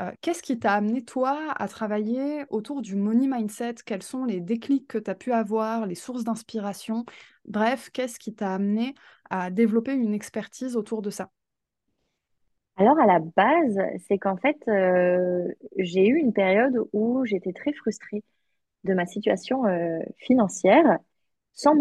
[0.00, 3.76] Euh, qu'est-ce qui t'a amené, toi, à travailler autour du money mindset?
[3.86, 7.04] Quels sont les déclics que tu as pu avoir, les sources d'inspiration?
[7.46, 8.94] Bref, qu'est-ce qui t'a amené
[9.30, 11.30] à développer une expertise autour de ça?
[12.76, 13.78] Alors à la base,
[14.08, 15.46] c'est qu'en fait, euh,
[15.78, 18.22] j'ai eu une période où j'étais très frustrée
[18.84, 20.98] de ma situation euh, financière.
[21.54, 21.76] Sans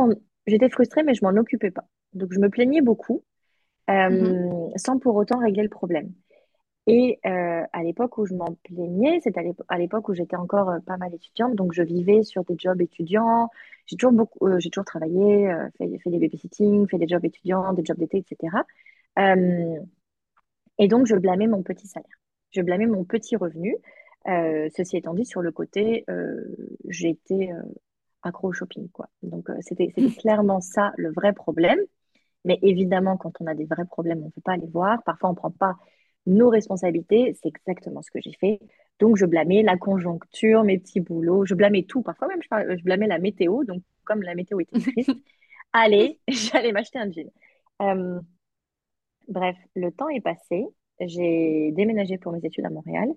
[0.47, 1.86] J'étais frustrée, mais je m'en occupais pas.
[2.13, 3.23] Donc je me plaignais beaucoup,
[4.10, 6.13] Mhm, euh, sans pour autant régler le problème.
[6.85, 10.35] Et euh, à l'époque où je m'en plaignais, c'est à l'épo- à l'époque où j'étais
[10.35, 13.49] encore euh, pas mal étudiante, donc je vivais sur des jobs étudiants.
[13.85, 17.71] J'ai toujours beaucoup, euh, j'ai toujours travaillé, fait, fait des babysitting, fait des jobs étudiants,
[17.73, 18.65] des jobs d'été, etc.
[20.79, 22.17] Et donc je blâmais mon petit salaire,
[22.51, 23.75] je blâmais mon petit revenu.
[24.25, 26.05] Ceci étant dit, sur le côté,
[26.87, 27.49] j'étais
[28.23, 29.09] accro au shopping, quoi.
[29.23, 31.79] Donc c'était c'était clairement ça le vrai problème.
[32.45, 35.03] Mais évidemment, quand on a des vrais problèmes, on ne peut pas les voir.
[35.03, 35.75] Parfois, on ne prend pas
[36.25, 37.36] nos responsabilités.
[37.41, 38.59] C'est exactement ce que j'ai fait.
[38.99, 41.45] Donc, je blâmais la conjoncture, mes petits boulots.
[41.45, 42.01] Je blâmais tout.
[42.01, 43.63] Parfois même, je, blâmais la météo.
[43.63, 45.12] Donc, comme la météo était triste,
[45.73, 47.29] allez, j'allais m'acheter un jean.
[47.81, 48.19] Euh,
[49.27, 50.65] bref, le temps est passé.
[50.99, 53.09] J'ai déménagé pour mes études à Montréal.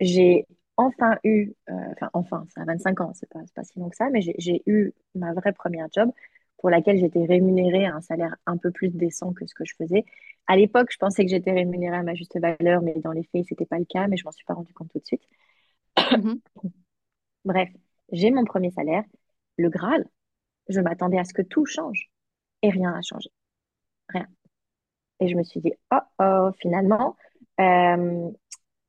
[0.00, 3.78] J'ai enfin eu, euh, enfin enfin, ça a 25 ans, c'est pas, c'est pas si
[3.78, 6.10] long que ça, mais j'ai eu ma vraie première job
[6.58, 9.74] pour laquelle j'étais rémunérée à un salaire un peu plus décent que ce que je
[9.76, 10.04] faisais.
[10.46, 13.46] À l'époque, je pensais que j'étais rémunérée à ma juste valeur, mais dans les faits,
[13.48, 15.22] c'était pas le cas, mais je m'en suis pas rendu compte tout de suite.
[15.96, 16.40] mhm.
[17.44, 17.70] Bref,
[18.12, 19.04] j'ai mon premier salaire,
[19.56, 20.06] le Graal.
[20.68, 22.10] Je m'attendais à ce que tout change
[22.62, 23.30] et rien n'a changé,
[24.08, 24.28] rien.
[25.20, 27.16] Et je me suis dit, oh oh, finalement,
[27.60, 28.30] euh,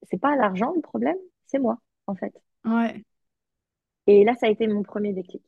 [0.04, 2.34] c'est pas l'argent le problème, c'est moi, en fait.
[2.66, 3.04] Ouais.
[4.08, 5.44] Et là, ça a été mon premier déclic.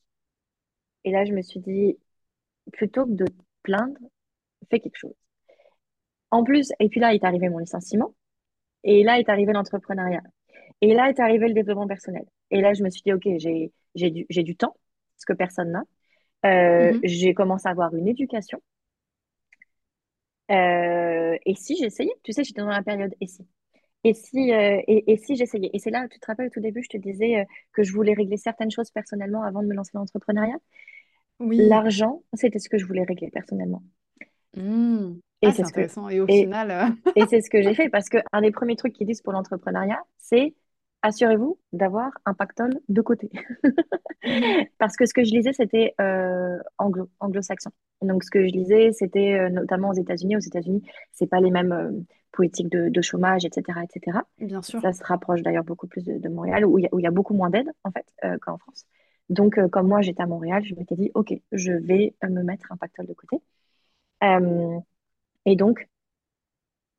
[1.03, 1.97] Et là, je me suis dit,
[2.73, 3.25] plutôt que de
[3.63, 3.99] plaindre,
[4.69, 5.15] fais quelque chose.
[6.31, 8.13] En plus, et puis là est arrivé mon licenciement,
[8.83, 10.23] et là est arrivé l'entrepreneuriat,
[10.81, 12.25] et là est arrivé le développement personnel.
[12.51, 14.75] Et là, je me suis dit, OK, j'ai, j'ai du, j'ai du temps,
[15.17, 15.83] ce que personne n'a.
[16.45, 17.01] Euh, Mhm.
[17.03, 18.61] j'ai commencé à avoir une éducation.
[20.51, 23.47] Euh, et si j'essayais, tu sais, j'étais dans la période et si.
[24.05, 25.69] Et si, euh, et, et si j'essayais.
[25.73, 28.13] Et c'est là, tu te rappelles, au tout début, je te disais que je voulais
[28.13, 30.57] régler certaines choses personnellement avant de me lancer dans l'entrepreneuriat.
[31.39, 31.79] Oui.
[31.79, 33.83] L'argent, c'était ce que je voulais régler personnellement.
[34.55, 35.19] Hmm.
[35.45, 36.09] Et Ah, c'est que, intéressant.
[36.09, 38.75] Et au et, final, euh, Et c'est ce que j'ai fait parce qu'un des premiers
[38.75, 40.53] trucs qu'ils disent pour l'entrepreneuriat, c'est
[41.05, 43.29] assurez-vous d'avoir un pactole de côté.
[44.79, 47.69] Parce que ce que je lisais, c'était euh, anglo, anglo-saxon.
[48.01, 50.35] Donc ce que je lisais, c'était euh, notamment aux États-Unis.
[50.35, 50.81] Aux États-Unis,
[51.11, 51.91] c'est pas les mêmes euh,
[52.31, 54.17] politiques de, de chômage, etc., etc.
[54.39, 54.81] bien sûr.
[54.81, 57.35] Ça se rapproche d'ailleurs beaucoup plus de, de Montréal, où il y y a beaucoup
[57.35, 58.05] moins d'aide, en fait,
[58.41, 58.85] qu'en France.
[59.29, 62.77] Donc, comme moi, j'étais à Montréal, je m'étais dit, OK, je vais me mettre un
[62.77, 63.41] pactole de côté.
[65.45, 65.87] Et donc,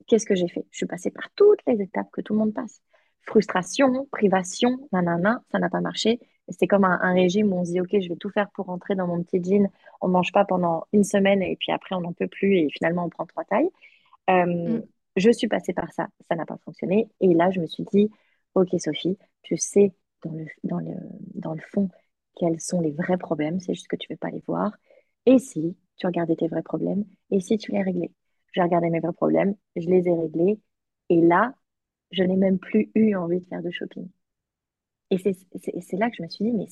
[0.07, 0.65] Qu'est-ce que j'ai fait?
[0.71, 2.81] Je suis passée par toutes les étapes que tout le monde passe.
[3.23, 6.21] Frustration, privation, nanana, ça n'a pas marché.
[6.49, 8.67] C'est comme un, un régime où on se dit, OK, je vais tout faire pour
[8.67, 9.69] rentrer dans mon petit jean.
[10.01, 12.69] On ne mange pas pendant une semaine et puis après, on n'en peut plus et
[12.71, 13.71] finalement, on prend trois tailles.
[14.31, 14.87] Euh, Mm.
[15.17, 17.09] je suis passée par ça, ça n'a pas fonctionné.
[17.21, 18.11] Et là, je me suis dit,
[18.55, 19.93] OK, Sophie, tu sais
[20.25, 20.95] dans le, dans le,
[21.35, 21.89] dans le fond
[22.37, 24.73] quels sont les vrais problèmes, c'est juste que tu ne veux pas les voir.
[25.27, 28.11] Et si tu regardais tes vrais problèmes, et si tu les réglais?
[28.57, 30.61] J'ai regardé mes vrais problèmes, je les ai réglés,
[31.11, 31.55] et là,
[32.13, 34.09] je n'ai même plus eu envie de faire de shopping.
[35.11, 36.67] Et c'est là que je me suis dit, mais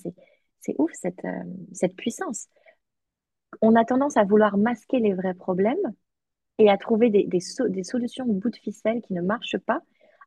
[0.61, 1.43] c'est ouf cette, euh,
[1.73, 2.49] cette puissance.
[3.63, 5.77] On a tendance à vouloir masquer les vrais problèmes
[6.59, 9.59] et à trouver des, des, so- des solutions au bout de ficelle qui ne marchent
[9.59, 9.83] pas,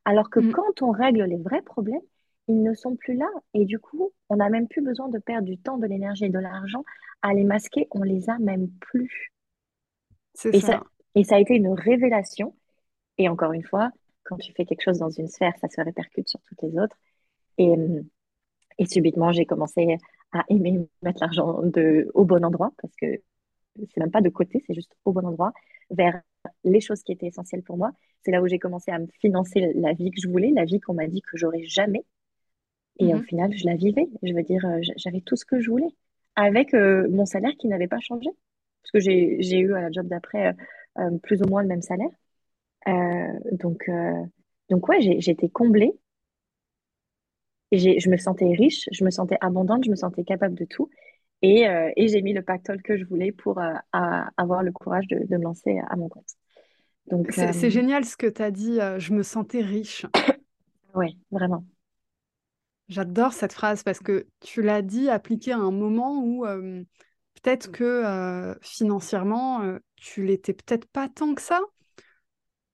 [0.06, 0.52] alors que Mm.
[0.52, 2.02] quand on règle les vrais problèmes,
[2.48, 3.28] ils ne sont plus là.
[3.56, 6.30] Et du coup, on n'a même plus besoin de perdre du temps, de l'énergie et
[6.30, 6.84] de l'argent
[7.24, 9.34] à les masquer, on les a même plus.
[10.34, 10.84] C'est ça.
[11.18, 12.56] Et ça a été une révélation.
[13.18, 13.92] Et encore une fois,
[14.24, 16.96] quand tu fais quelque chose dans une sphère, ça se répercute sur toutes les autres.
[17.58, 18.04] Et, euh,
[18.78, 19.98] et subitement, j'ai commencé
[20.32, 21.62] à aimer mettre l'argent
[22.14, 23.08] au bon endroit, parce que
[23.78, 25.54] c'est même pas de côté, c'est juste au bon endroit,
[25.90, 26.22] vers
[26.64, 27.94] les choses qui étaient essentielles pour moi.
[28.24, 30.80] C'est là où j'ai commencé à me financer la vie que je voulais, la vie
[30.80, 32.06] qu'on m'a dit que j'aurais jamais.
[33.00, 33.24] Et au Mhm.
[33.24, 34.08] final, je la vivais.
[34.24, 35.90] Je veux dire, euh, j'avais tout ce que je voulais,
[36.36, 38.30] avec euh, mon salaire qui n'avait pas changé.
[38.84, 40.56] Parce que j'ai, eu à la job d'après
[41.24, 42.10] plus ou moins le même salaire.
[42.88, 44.14] Euh, donc, euh,
[44.70, 45.94] donc ouais, j'étais comblée.
[47.72, 50.66] Et j'ai- je me sentais riche, je me sentais abondante, je me sentais capable de
[50.66, 50.90] tout.
[51.42, 54.74] Et, euh, et j'ai mis le pactole que je voulais pour euh, à- avoir le
[54.74, 56.36] courage de, de me lancer à mon compte.
[57.08, 58.80] Donc, C'est euh, génial ce que tu as dit.
[58.82, 60.06] euh, je me sentais riche.
[60.96, 61.66] ouais, vraiment.
[62.90, 66.84] J'adore cette phrase parce que tu l'as dit appliqué à un moment où euh,
[67.42, 71.62] peut-être que euh, financièrement, euh, tu l'étais peut-être pas tant que ça.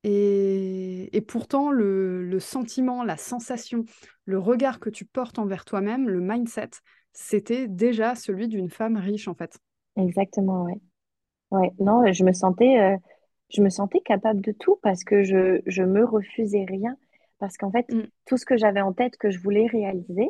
[0.04, 3.86] Et, et pourtant, le, le sentiment, la sensation,
[4.26, 6.72] le regard que tu portes envers toi-même, le mindset,
[7.14, 9.58] c'était déjà celui d'une femme riche en fait.
[9.96, 10.80] Exactement, ouais.
[11.52, 12.98] Ouais, non, je me sentais, euh,
[13.52, 16.98] je me sentais capable de tout parce que je, je me refusais rien.
[17.40, 18.10] Parce qu'en fait, Mm.
[18.26, 20.30] tout ce que j'avais en tête que je voulais réaliser,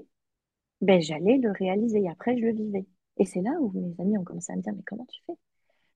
[0.82, 2.86] ben, j'allais le réaliser et après, je le vivais.
[3.18, 5.34] Et c'est là où mes amis ont commencé à me dire, mais comment tu fais?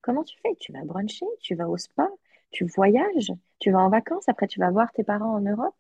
[0.01, 0.56] Comment tu fais?
[0.60, 2.10] Tu vas bruncher, tu vas au spa,
[2.51, 5.75] tu voyages, tu vas en vacances, après tu vas voir tes parents en Europe.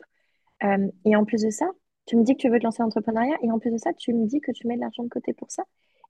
[0.63, 1.67] Euh, et en plus de ça,
[2.05, 3.93] tu me dis que tu veux te lancer en entrepreneuriat et en plus de ça,
[3.93, 5.63] tu me dis que tu mets de l'argent de côté pour ça.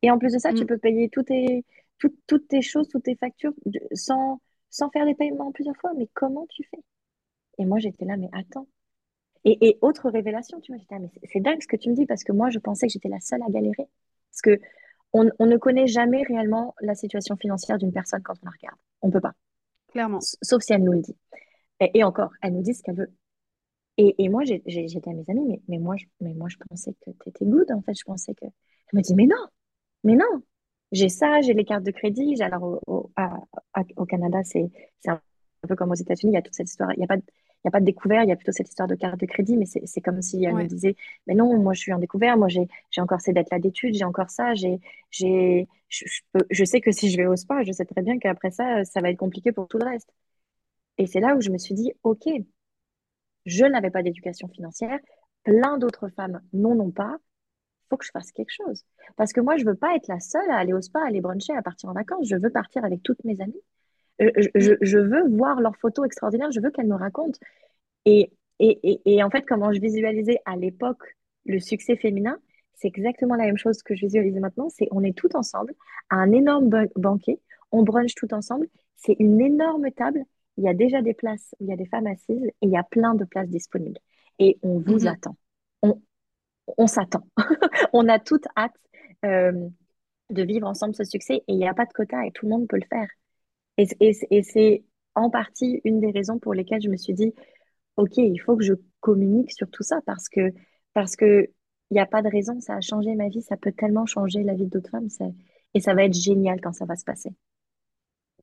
[0.03, 0.67] Et en plus de ça, tu Mm.
[0.67, 1.65] peux payer toutes tes,
[1.99, 5.93] toutes, toutes tes choses, toutes tes factures de- sans, sans faire des paiements plusieurs fois.
[5.97, 6.79] Mais comment tu fais?
[7.59, 8.67] Et moi, j'étais là, mais attends.
[9.45, 11.95] Et, et autre révélation, tu vois, j'étais là, mais c'est dingue ce que tu me
[11.95, 13.87] dis parce que moi, je pensais que j'étais la seule à galérer.
[14.31, 14.59] Parce que
[15.13, 18.77] on, on ne connaît jamais réellement la situation financière d'une personne quand on la regarde.
[19.01, 19.33] On peut pas.
[19.89, 20.19] Clairement.
[20.21, 21.15] Sauf si elle nous le dit.
[21.79, 23.11] Et, et encore, elle nous dit ce qu'elle veut.
[23.97, 26.93] Et, et moi, j'étais à mes amis, mais, mais, moi, je, mais moi, je pensais
[26.93, 27.93] que tu étais good, en fait.
[27.97, 28.45] Je pensais que.
[28.45, 29.47] Elle me dit, mais non,
[30.03, 30.43] mais non.
[30.91, 32.41] J'ai ça, j'ai les cartes de crédit.
[32.41, 33.39] Alors, au, au, à-
[33.95, 35.19] au Canada, c'est c'est un
[35.67, 36.33] peu comme aux États-Unis.
[36.33, 36.93] Il y a toute cette histoire.
[36.93, 37.17] Il n'y a pas
[37.63, 39.25] il y a pas de découvert, il y a plutôt cette histoire de carte de
[39.25, 42.37] crédit, mais c'est comme si elle me disait, mais non, moi, je suis en découvert.
[42.37, 42.67] Moi, j'ai
[42.97, 44.53] encore ces dettes-là d'études, j'ai encore ça.
[44.55, 44.79] J'ai,
[45.11, 48.01] j'ai, je, je peux, je sais que si je vais au spa, je sais très
[48.01, 50.13] bien qu'après ça, ça va être compliqué pour tout le reste.
[50.97, 52.27] Et c'est là où je me suis dit, OK,
[53.45, 54.99] je n'avais pas d'éducation financière,
[55.43, 57.17] plein d'autres femmes n'en ont pas,
[57.89, 58.83] faut que je fasse quelque chose.
[59.15, 61.21] Parce que moi, je veux pas être la seule à aller au spa, à aller
[61.21, 62.27] bruncher, à partir en vacances.
[62.27, 63.61] Je veux partir avec toutes mes amies.
[64.21, 64.77] Euh, Je, je- Mm.
[64.81, 67.39] je veux voir leurs photos extraordinaires, je veux qu'elles me racontent.
[68.05, 71.03] Et, et, et, et en fait, comment je visualisais à l'époque
[71.45, 72.37] le succès féminin,
[72.75, 74.69] c'est exactement la même chose que je visualise maintenant.
[74.69, 75.73] C'est on est toutes ensemble
[76.09, 77.39] à un énorme ban- banquet,
[77.71, 78.67] on brunch tout ensemble.
[78.95, 80.23] C'est une énorme table.
[80.57, 82.69] Il y a déjà des places où il y a des femmes assises et il
[82.71, 83.99] y a plein de places disponibles.
[84.39, 85.07] Et on vous Mhm.
[85.07, 85.37] attend.
[85.83, 86.01] On,
[86.77, 87.23] on s'attend.
[87.93, 88.73] On a toute hâte
[89.25, 89.69] euh,
[90.31, 92.51] de vivre ensemble ce succès et il n'y a pas de quota et tout le
[92.51, 93.07] monde peut le faire.
[93.77, 94.83] Et, et, et c'est
[95.15, 97.33] en partie une des raisons pour lesquelles je me suis dit,
[97.97, 100.53] OK, il faut que je communique sur tout ça parce que
[100.93, 101.47] parce que
[101.91, 104.43] il n'y a pas de raison, ça a changé ma vie, ça peut tellement changer
[104.43, 105.25] la vie d'autres femmes, ça-
[105.73, 107.31] et ça va être génial quand ça va se passer.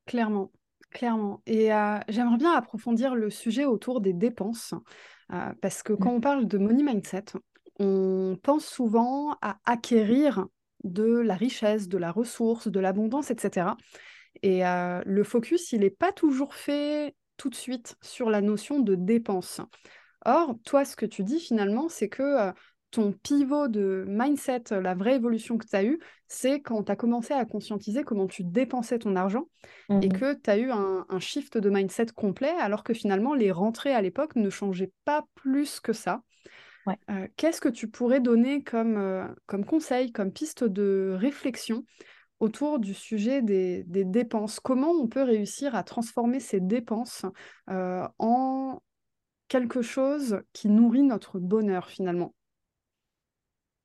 [0.06, 0.50] Clairement,
[0.90, 1.40] clairement.
[1.46, 4.74] Et euh, j'aimerais bien approfondir le sujet autour des dépenses,
[5.32, 7.24] euh, parce que quand on parle de money mindset,
[7.78, 10.46] on pense souvent à acquérir
[10.84, 13.76] de la richesse, de la ressource, de l'abondance, etc.
[14.42, 18.78] Et euh, le focus, il n'est pas toujours fait tout de suite sur la notion
[18.80, 19.60] de dépense.
[20.24, 22.52] Or, toi, ce que tu dis finalement, c'est que euh,
[22.90, 26.96] ton pivot de mindset, la vraie évolution que tu as eue, c'est quand tu as
[26.96, 29.48] commencé à conscientiser comment tu dépensais ton argent
[30.00, 30.18] et Mhm.
[30.18, 33.94] que tu as eu un, un shift de mindset complet, alors que finalement, les rentrées
[33.94, 36.22] à l'époque ne changeaient pas plus que ça.
[36.86, 36.98] Ouais.
[37.10, 41.84] Euh, Qu'est-ce que tu pourrais donner comme, euh, comme conseil, comme piste de réflexion
[42.40, 44.60] autour du sujet des, des dépenses?
[44.60, 47.24] Comment on peut réussir à transformer ces dépenses
[47.70, 48.80] euh, en
[49.48, 52.34] quelque chose qui nourrit notre bonheur finalement?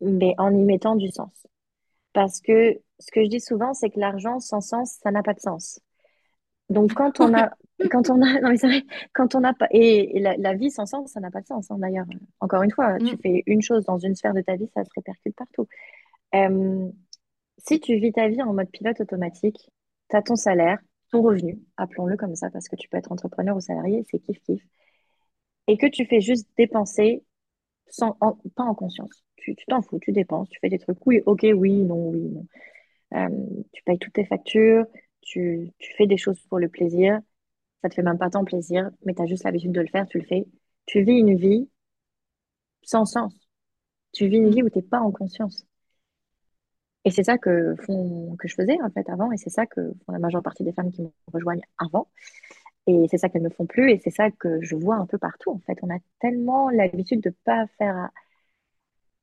[0.01, 1.47] Mais en y mettant du sens.
[2.13, 5.33] Parce que ce que je dis souvent, c'est que l'argent sans sens, ça n'a pas
[5.33, 5.81] de sens.
[6.69, 7.51] Donc quand on a,
[7.91, 8.83] quand on a, non mais vrai,
[9.13, 11.47] quand on n'a pas, et, et la, la vie sans sens, ça n'a pas de
[11.47, 11.71] sens.
[11.71, 12.05] hein, d'ailleurs,
[12.41, 14.83] encore une fois, tu Mm, fais une chose dans une sphère de ta vie, ça
[14.85, 15.67] se répercute partout.
[16.35, 16.89] Euh,
[17.59, 19.71] si tu vis ta vie en mode pilote automatique,
[20.09, 20.79] tu as ton salaire,
[21.11, 24.61] ton revenu, appelons-le comme ça, parce que tu peux être entrepreneur ou salarié, c'est kiff-kiff,
[25.67, 27.23] et que tu fais juste dépenser
[27.89, 29.23] sans, en- pas en conscience.
[29.37, 32.21] Tu tu t'en fous, tu dépenses, tu fais des trucs, oui, ok, oui, non, oui,
[32.29, 32.47] non.
[33.15, 34.85] Euh, tu payes toutes tes factures,
[35.21, 37.19] tu, tu fais des choses pour le plaisir,
[37.83, 40.07] ça te fait même pas tant plaisir, mais tu as juste l'habitude de le faire,
[40.07, 40.47] tu le fais.
[40.87, 41.69] Tu vis une vie
[42.81, 43.33] sans sens.
[44.13, 45.65] Tu vis une mm, vie où t'es pas en conscience.
[47.05, 49.93] Et c'est ça que font, que je faisais en fait avant, et c'est ça que
[50.05, 52.09] font la majeure partie des femmes qui me rejoignent avant.
[52.87, 55.17] Et c'est ça qu'elles ne font plus, et c'est ça que je vois un peu
[55.17, 55.77] partout en fait.
[55.83, 58.09] On a tellement l'habitude de pas faire,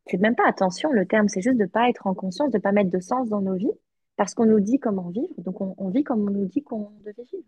[0.07, 2.73] c'est même pas attention le terme, c'est juste de pas être en conscience, de pas
[2.73, 3.73] mettre de sens dans nos vies,
[4.17, 7.25] parce qu'on nous dit comment vivre, donc on, vit comme on nous dit qu'on devait
[7.33, 7.45] vivre.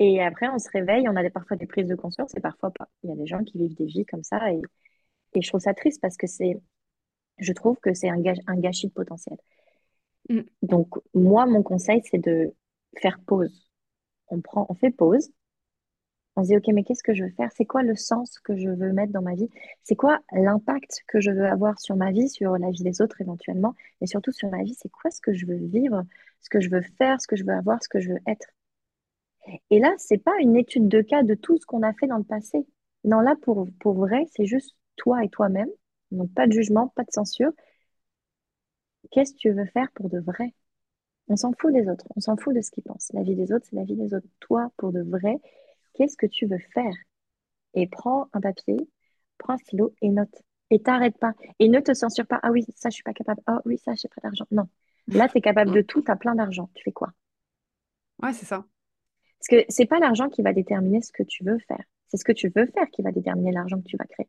[0.00, 2.88] Et après, on se réveille, on a parfois des prises de conscience et parfois pas.
[3.02, 4.60] Il y a des gens qui vivent des vies comme ça et,
[5.34, 6.56] et je trouve ça triste parce que c'est,
[7.40, 9.36] je trouve que c'est un, gâch- un gâchis de potentiel.
[10.30, 12.54] mm, Donc, moi, mon conseil, c'est de
[12.98, 13.68] faire pause.
[14.28, 15.30] On prend, on fait pause.
[16.36, 17.50] On se dit, OK, mais qu'est-ce que je veux faire?
[17.54, 19.50] C'est quoi le sens que je veux mettre dans ma vie?
[19.82, 23.20] C'est quoi l'impact que je veux avoir sur ma vie, sur la vie des autres
[23.20, 24.74] éventuellement, et surtout sur ma vie?
[24.74, 26.04] C'est quoi ce que je veux vivre,
[26.40, 28.46] ce que je veux faire, ce que je veux avoir, ce que je veux être?
[29.70, 32.18] Et là, c'est pas une étude de cas de tout ce qu'on a fait dans
[32.18, 32.66] le passé.
[33.04, 35.68] Non, là, pour, pour vrai, c'est juste toi et toi-même.
[36.10, 37.52] Donc, pas de jugement, pas de censure.
[39.10, 40.54] Qu'est-ce que tu veux faire pour de vrai?
[41.28, 43.10] On s'en fout des autres, on s'en fout de ce qu'ils pensent.
[43.12, 44.26] La vie des autres, c'est la vie des autres.
[44.40, 45.36] Toi, pour de vrai,
[45.94, 46.94] qu'est-ce que tu veux faire?
[47.74, 48.76] Et prends un papier,
[49.36, 50.42] prends un stylo et note.
[50.70, 51.34] Et t'arrête pas.
[51.58, 52.40] Et ne te censure pas.
[52.42, 53.40] Ah oui, ça, je suis pas capable.
[53.46, 54.46] Ah oui, ça, j'ai pas d'argent.
[54.50, 54.68] Non.
[55.08, 56.70] Là, tu es capable de tout, tu as plein d'argent.
[56.74, 57.12] Tu fais quoi?
[58.22, 58.66] Ouais, c'est ça.
[59.38, 61.82] Parce que c'est pas l'argent qui va déterminer ce que tu veux faire.
[62.08, 64.28] C'est ce que tu veux faire qui va déterminer l'argent que tu vas créer.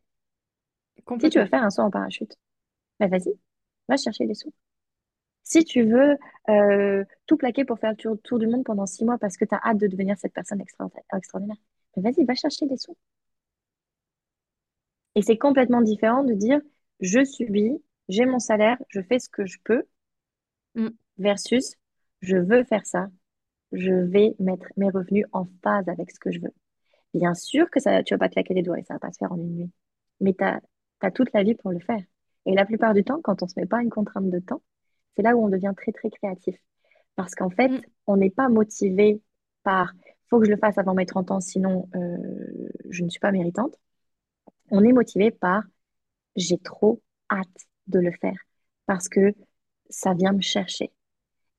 [1.20, 2.36] Si tu veux faire un saut en parachute,
[3.00, 3.34] ben vas-y,
[3.88, 4.54] va chercher des sous.
[5.44, 6.18] Si tu veux
[6.50, 9.56] euh, tout plaquer pour faire le tour, du monde pendant six mois parce que tu
[9.56, 11.58] as hâte de devenir cette personne extraordinaire,
[11.96, 12.96] ben vas-y, va chercher des sous.
[15.16, 16.62] Et c'est complètement différent de dire
[17.00, 19.84] je subis, j'ai mon salaire, je fais ce que je peux,
[20.76, 20.90] mm.
[21.18, 21.76] versus
[22.22, 23.08] je veux faire ça,
[23.72, 26.54] je vais mettre mes revenus en phase avec ce que je veux.
[27.14, 29.18] Bien sûr que ça, tu vas pas claquer les doigts et ça va pas se
[29.18, 29.72] faire en une nuit.
[30.20, 30.34] Mais
[31.00, 32.02] tu as, toute la vie pour le faire.
[32.46, 34.62] Et la plupart du temps, quand on se met pas une contrainte de temps,
[35.16, 36.56] c'est là où on devient très, très créatif.
[37.16, 37.82] Parce qu'en fait, mm.
[38.08, 39.22] on n'est pas motivé
[39.64, 39.94] par
[40.30, 42.18] faut que je le fasse avant mes 30 ans, sinon euh,
[42.90, 43.76] je ne suis pas méritante.
[44.72, 45.64] On est motivé par
[46.36, 47.48] j'ai trop hâte
[47.88, 48.38] de le faire
[48.86, 49.34] parce que
[49.90, 50.92] ça vient me chercher.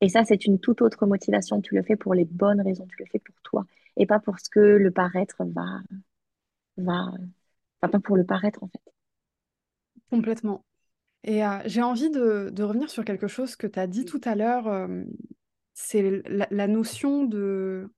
[0.00, 1.60] Et ça, c'est une toute autre motivation.
[1.60, 3.66] Tu le fais pour les bonnes raisons, tu le fais pour toi
[3.96, 5.80] et pas pour ce que le paraître va,
[6.76, 7.12] va,
[7.80, 8.80] pas pour le paraître en fait.
[10.10, 10.64] Complètement.
[11.22, 14.34] Et euh, j'ai envie de, revenir sur quelque chose que tu as dit tout à
[14.34, 14.68] l'heure.
[14.68, 15.04] Euh,
[15.74, 17.90] c'est la, notion de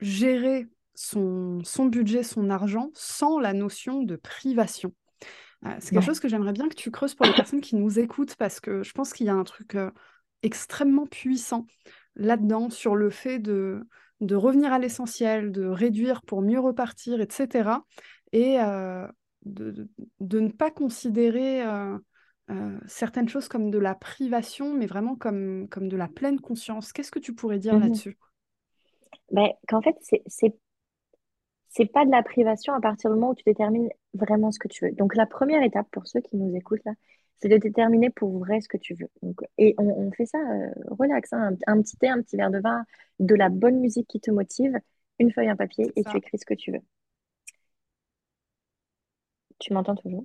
[0.00, 4.92] gérer son, son budget, son argent, sans la notion de privation.
[5.66, 7.98] Euh, c'est quelque chose que j'aimerais bien que tu creuses pour les personnes qui nous
[7.98, 9.76] écoutent, parce que je pense qu'il y a un truc
[10.42, 11.66] extrêmement puissant
[12.14, 13.86] là-dedans sur le fait de,
[14.20, 17.70] de revenir à l'essentiel, de réduire pour mieux repartir, etc.
[18.32, 19.06] Et euh,
[19.44, 19.88] de,
[20.20, 21.98] ne pas considérer euh,
[22.50, 26.92] euh, certaines choses comme de la privation, mais vraiment comme, comme de la pleine conscience.
[26.92, 28.18] Qu'est-ce que tu pourrais dire mmh là-dessus?
[29.30, 30.22] Ben, Qu'en fait, c'est
[31.70, 34.68] c'est pas de la privation à partir du moment où tu détermines vraiment ce que
[34.68, 34.92] tu veux.
[34.92, 36.92] Donc la première étape pour ceux qui nous écoutent là,
[37.40, 39.08] c'est de déterminer pour vrai ce que tu veux.
[39.58, 42.84] et on, fait ça euh, relax, hein, un, petit thé, un petit verre de vin,
[43.20, 44.76] de la bonne musique qui te motive,
[45.20, 46.80] une feuille, un papier, et tu écris ce que tu veux.
[49.58, 50.24] Tu m'entends toujours?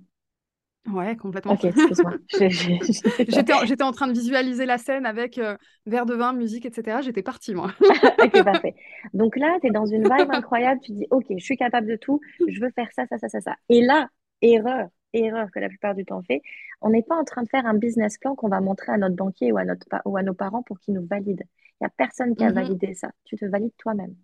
[0.92, 1.54] Ouais, complètement.
[1.54, 2.16] Ok, excuse-moi.
[3.66, 5.56] J'étais en train de visualiser la scène avec euh,
[5.86, 6.98] verre de vin, musique, etc.
[7.02, 7.72] J'étais partie, moi.
[8.22, 8.76] ok, parfait.
[9.14, 10.82] Donc là, tu es dans une vibe incroyable.
[10.82, 12.20] Tu dis, ok, je suis capable de tout.
[12.48, 13.56] Je veux faire ça, ça, ça, ça, ça.
[13.70, 14.10] Et là,
[14.42, 16.42] erreur, erreur que la plupart du temps on fait,
[16.82, 19.16] on n'est pas en train de faire un business plan qu'on va montrer à notre
[19.16, 21.46] banquier ou à, notre, ou à nos parents pour qu'ils nous valident.
[21.80, 22.56] Il n'y a personne qui a mhm.
[22.56, 23.10] validé ça.
[23.24, 24.16] Tu te valides toi-même.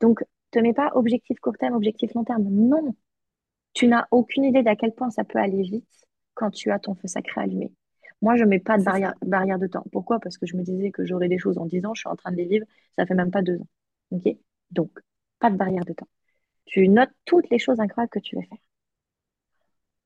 [0.00, 2.42] Donc, te mets pas objectif court terme, objectif long terme.
[2.42, 2.94] Non.
[3.72, 6.94] Tu n'as aucune idée d'à quel point ça peut aller vite quand tu as ton
[6.94, 7.72] feu sacré allumé.
[8.20, 9.84] Moi, je ne mets pas de barrière, barrière, de temps.
[9.90, 10.20] Pourquoi?
[10.20, 12.16] Parce que je me disais que j'aurais des choses en 10 ans, je suis en
[12.16, 12.66] train de les vivre,
[12.96, 13.68] ça fait même pas deux ans.
[14.10, 14.36] Ok?
[14.70, 14.90] Donc,
[15.40, 16.08] pas de barrière de temps.
[16.66, 18.58] Tu notes toutes les choses incroyables que tu veux faire.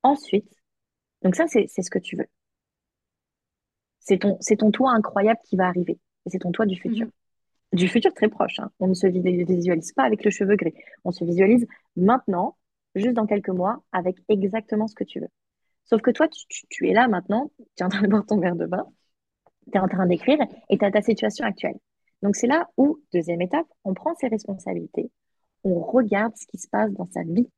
[0.02, 0.50] Ensuite,
[1.22, 2.28] donc ça, c'est ce que tu veux.
[3.98, 5.98] C'est ton, ton toi incroyable qui va arriver.
[6.24, 7.06] Et c'est ton toi du futur.
[7.06, 7.12] Mhm.
[7.72, 8.58] Du futur très proche.
[8.60, 8.70] Hein.
[8.78, 10.74] On ne se visualise pas avec le cheveu gris.
[11.04, 12.56] On se visualise maintenant,
[12.98, 15.28] juste dans quelques mois, avec exactement ce que tu veux.
[15.84, 18.56] Sauf que toi, tu, es là maintenant, tu es en train de boire ton verre
[18.56, 18.86] de vin,
[19.72, 20.38] tu es en train d'écrire
[20.68, 21.76] et tu as ta situation actuelle.
[22.22, 25.10] Donc c'est là où, deuxième étape, on prend ses responsabilités,
[25.64, 27.48] on regarde ce qui se passe dans sa vie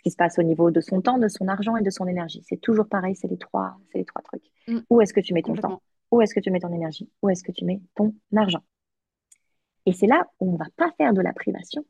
[0.00, 2.06] ce qui se passe au niveau de son temps, de son argent et de son
[2.06, 2.42] énergie.
[2.48, 4.50] C'est toujours pareil, c'est les trois, c'est les trois trucs.
[4.66, 4.78] Mm.
[4.88, 5.82] Où est-ce que tu mets ton temps?
[6.10, 7.10] Où est-ce que tu mets ton énergie?
[7.20, 8.62] Où est-ce que tu mets ton argent?
[9.84, 11.84] Et c'est là où on ne va pas faire de la privation,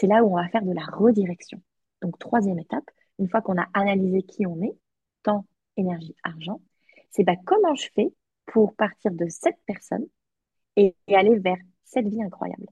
[0.00, 1.60] c'est là où on va faire de la redirection.
[2.02, 2.84] Donc, troisième étape,
[3.18, 4.76] une fois qu'on a analysé qui on est,
[5.22, 5.46] temps,
[5.76, 6.60] énergie, argent,
[7.10, 8.12] c'est bah, comment je fais
[8.46, 10.06] pour partir de cette personne
[10.76, 12.66] et aller vers cette vie incroyable.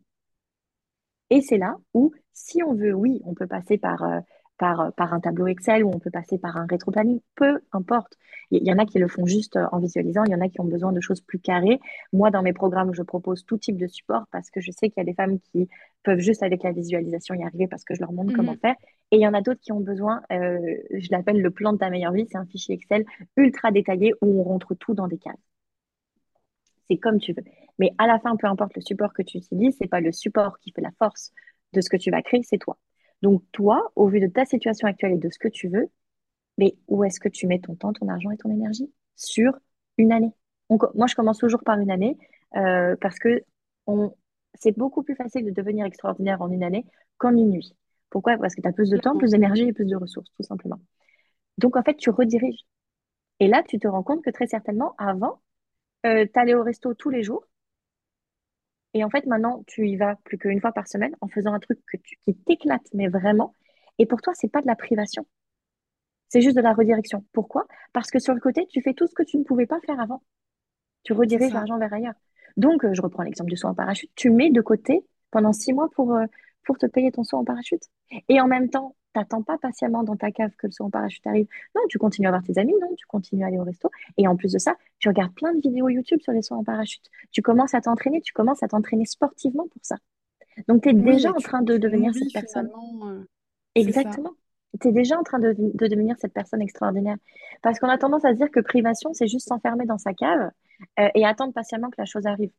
[1.31, 4.21] Et c'est là où, si on veut, oui, on peut passer par euh,
[4.61, 8.19] par, par un tableau Excel ou on peut passer par un rétro-planning, peu importe.
[8.51, 10.49] Il y, en a qui le font juste euh, en visualisant, il y en a
[10.51, 11.81] qui ont besoin de choses plus carrées.
[12.13, 14.99] Moi, dans mes programmes, je propose tout type de support parce que je sais qu'il
[14.99, 15.71] y a des femmes qui
[16.03, 18.59] peuvent juste avec la visualisation y arriver parce que je leur montre comment mhm.
[18.59, 18.77] faire.
[19.13, 21.79] Et il y en a d'autres qui ont besoin, euh, je l'appelle le plan de
[21.79, 23.05] ta meilleure vie, c'est un fichier Excel
[23.37, 25.35] ultra détaillé où on rentre tout dans des cases.
[26.89, 27.43] C'est comme tu veux.
[27.79, 30.59] Mais à la fin, peu importe le support que tu utilises, c'est pas le support
[30.59, 31.33] qui fait la force
[31.73, 32.79] de ce que tu vas créer, c'est toi.
[33.23, 35.89] Donc toi, au vu de ta situation actuelle et de ce que tu veux,
[36.59, 38.93] mais où est-ce que tu mets ton temps, ton argent et ton énergie?
[39.17, 39.59] Sur
[39.99, 40.33] une année.
[40.69, 42.17] moi, je commence toujours par une année
[42.57, 43.45] euh, parce que
[44.55, 46.85] c'est beaucoup plus facile de devenir extraordinaire en une année
[47.19, 47.75] qu'en une nuit.
[48.11, 48.37] Pourquoi?
[48.39, 50.81] Parce que tu as plus de temps, plus d'énergie et plus de ressources, tout simplement.
[51.59, 52.65] Donc, en fait, tu rediriges.
[53.41, 55.41] Et là, tu te rends compte que très certainement, avant,
[56.07, 57.45] euh, tu allais au resto tous les jours
[58.95, 61.61] Et en fait, maintenant, tu y vas plus qu'une fois par semaine en faisant un
[61.61, 63.55] truc que tu, qui t'éclate, mais vraiment.
[63.99, 65.27] Et pour toi, c'est pas de la privation.
[66.29, 67.25] C'est juste de la redirection.
[67.33, 67.67] Pourquoi?
[67.93, 70.01] Parce que sur le côté, tu fais tout ce que tu ne pouvais pas faire
[70.01, 70.23] avant.
[71.05, 72.15] Tu rediriges l'argent vers ailleurs.
[72.57, 74.11] Donc, euh, je reprends l'exemple du saut en parachute.
[74.17, 76.27] Tu mets de côté pendant six mois pour, euh,
[76.65, 77.83] pour te payer ton saut en parachute.
[78.29, 81.27] Et en même temps, t'attends pas patiemment dans ta cave que le saut en parachute
[81.27, 81.47] arrive.
[81.75, 83.91] Non, tu continues à voir tes amis, non, tu continues à aller au resto.
[84.17, 86.65] Et en plus de ça, tu regardes plein de vidéos YouTube sur les sauts en
[86.65, 87.05] parachute.
[87.33, 89.97] Tu commences à t'entraîner, tu commences à t'entraîner sportivement pour ça.
[90.69, 92.71] Donc, tu es déjà en train de devenir cette personne.
[93.05, 93.25] Euh,
[93.75, 94.33] Exactement.
[94.81, 97.17] Tu es déjà en train de, devenir cette personne extraordinaire.
[97.63, 100.51] Parce qu'on a tendance à se dire que privation, c'est juste s'enfermer dans sa cave
[100.99, 102.51] euh, et attendre patiemment que la chose arrive.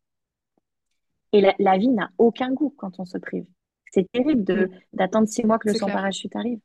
[1.32, 3.46] Et la, vie n'a aucun goût quand on se prive.
[3.92, 6.58] C'est terrible de, d'attendre six mois que le son parachute arrive.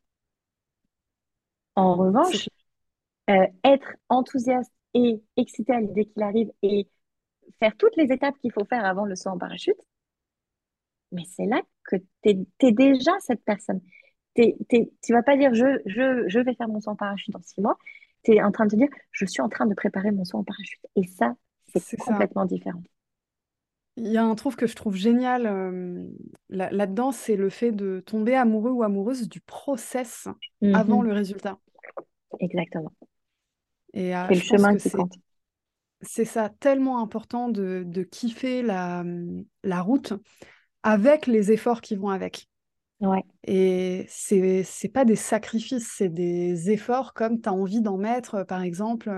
[1.76, 2.50] En revanche,
[3.30, 6.88] euh, être enthousiaste et excité à l'idée qu'il arrive et
[7.60, 9.78] faire toutes les étapes qu'il faut faire avant le saut en parachute,
[11.12, 13.82] mais c'est là que tu es, déjà cette personne.
[14.36, 17.42] Tu tu vas pas dire je, je, je vais faire mon saut en parachute dans
[17.42, 17.78] six mois.
[18.24, 20.38] Tu es en train de te dire je suis en train de préparer mon saut
[20.38, 20.86] en parachute.
[20.96, 21.36] Et ça,
[21.76, 22.82] c'est complètement différent.
[23.98, 26.08] Il y a un truc que je trouve génial euh,
[26.50, 30.28] là, dedans c'est le fait de tomber amoureux ou amoureuse du process
[30.74, 31.08] avant mhm.
[31.08, 31.58] le résultat.
[32.40, 32.92] Exactement.
[33.94, 35.16] Et euh, le chemin qui compte.
[36.02, 39.04] C'est ça, tellement important de, de kiffer la,
[39.64, 40.14] la route
[40.84, 42.48] avec les efforts qui vont avec.
[43.02, 43.24] Ouais.
[43.44, 48.44] Et c'est c'est pas des sacrifices, c'est des efforts comme tu as envie d'en mettre,
[48.44, 49.10] par exemple,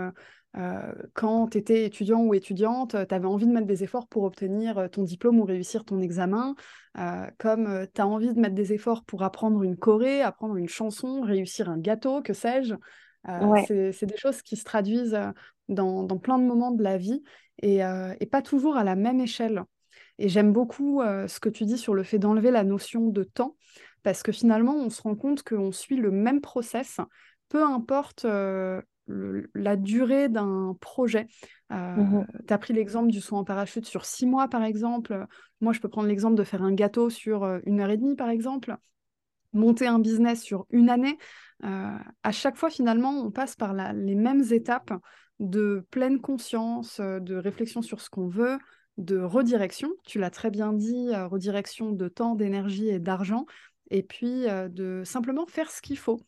[0.58, 4.24] euh, quand tu étais étudiant ou étudiante, tu avais envie de mettre des efforts pour
[4.24, 6.56] obtenir ton diplôme ou réussir ton examen,
[6.98, 10.70] euh, comme tu as envie de mettre des efforts pour apprendre une choré, apprendre une
[10.70, 12.74] chanson, réussir un gâteau, que sais-je.
[13.68, 15.20] C'est des choses qui se traduisent
[15.68, 17.22] dans, dans, plein de moments de la vie
[17.62, 17.82] et,
[18.20, 19.64] et pas toujours à la même échelle.
[20.18, 23.56] Et j'aime beaucoup ce que tu dis sur le fait d'enlever la notion de temps,
[24.02, 27.00] parce que finalement, on se rend compte qu'on suit le même process,
[27.50, 28.26] peu importe
[29.54, 31.28] la durée d'un projet.
[31.72, 35.26] Euh, mmh tu as pris l'exemple du saut en parachute sur six mois, par exemple.
[35.62, 38.16] Moi, je peux prendre l'exemple de faire un gâteau sur euh, une heure et demie,
[38.16, 38.76] par exemple.
[39.54, 41.18] Monter un business sur une année.
[41.64, 44.94] Euh, à chaque fois, finalement, on passe par les mêmes étapes
[45.40, 48.58] de pleine conscience, de réflexion sur ce qu'on veut,
[48.98, 49.90] de redirection.
[50.06, 53.46] Tu l'as très bien dit, redirection de temps, d'énergie et d'argent.
[53.90, 56.20] Et puis, de simplement faire ce qu'il faut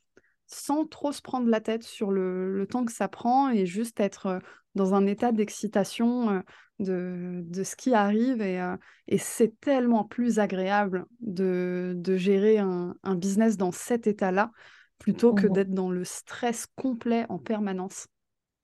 [0.53, 4.39] sans trop se prendre la tête sur le, temps que ça prend et juste être
[4.75, 6.43] dans un état d'excitation
[6.79, 8.41] de, ce qui arrive.
[8.41, 14.51] Et, c'est tellement plus agréable de, gérer un, business dans cet état-là
[14.97, 18.07] plutôt que mmh d'être dans le stress complet en permanence.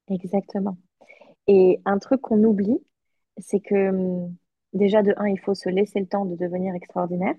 [0.07, 0.77] Exactement.
[1.47, 2.77] Et un truc qu'on oublie,
[3.39, 4.35] c'est que mmh,
[4.73, 7.33] déjà de un, il faut se laisser le temps de devenir extraordinaire.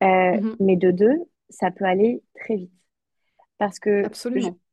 [0.00, 1.16] Mmh mais de deux,
[1.50, 2.77] ça peut aller très vite.
[3.58, 4.04] Parce que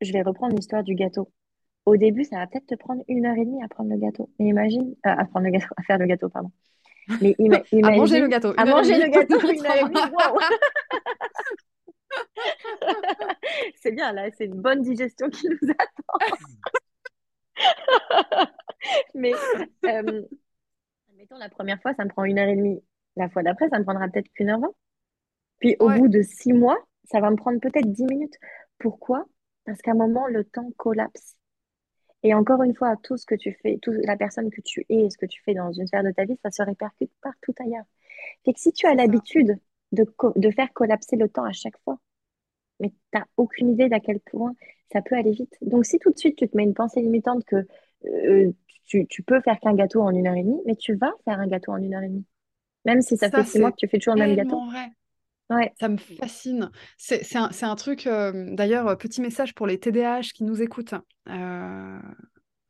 [0.01, 1.29] Je, vais reprendre l'histoire du gâteau.
[1.85, 4.29] Au début, ça va peut-être te prendre une heure et demie à prendre le gâteau.
[4.39, 6.51] Mais imagine, euh, à prendre le gâteau, à faire le gâteau, pardon.
[7.21, 7.35] Mais
[7.83, 8.53] à manger le gâteau.
[8.57, 9.95] À manger le gâteau une heure et demie.
[13.81, 16.17] c'est bien, là, c'est une bonne digestion qui nous attend.
[19.13, 19.33] Mais,
[19.85, 20.23] euh,
[21.09, 22.81] admettons, la première fois, ça me prend une heure et demie.
[23.15, 24.73] La fois d'après, ça me prendra peut-être qu'une heure vingt.
[25.59, 28.35] Puis au bout de six mois, ça va me prendre peut-être dix minutes.
[28.79, 29.25] Pourquoi?
[29.65, 31.37] Parce qu'à un moment, le temps collapse.
[32.23, 35.05] Et encore une fois, tout ce que tu fais, toute la personne que tu es
[35.05, 37.53] et ce que tu fais dans une sphère de ta vie, ça se répercute partout
[37.59, 37.85] ailleurs.
[38.43, 39.59] Fait que si tu as l'habitude
[39.91, 40.05] de,
[40.35, 41.99] de faire collapser le temps à chaque fois,
[42.79, 44.53] mais tu n'as aucune idée d'à quel point
[44.91, 45.55] ça peut aller vite.
[45.61, 47.67] Donc si tout de suite tu te mets une pensée limitante que
[48.05, 48.51] euh,
[48.85, 51.39] tu, tu, peux faire qu'un gâteau en une heure et demie, mais tu vas faire
[51.39, 52.25] un gâteau en une heure et demie.
[52.85, 54.63] Même si ça, fait six mois que tu fais toujours le même gâteau.
[54.65, 54.91] Vrai.
[55.79, 56.71] Ça me fascine.
[56.97, 60.95] C'est un, un, truc, euh, d'ailleurs, petit message pour les TDAH qui nous écoutent.
[61.29, 61.99] Euh,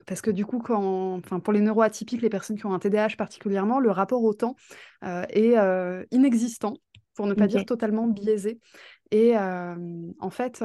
[0.05, 3.15] parce que du coup, quand, enfin, pour les neuroatypiques, les personnes qui ont un TDAH
[3.17, 4.55] particulièrement, le rapport au temps
[5.03, 5.55] euh, est
[6.11, 6.75] inexistant,
[7.15, 8.59] pour ne pas dire totalement biaisé.
[9.11, 10.63] Et en fait,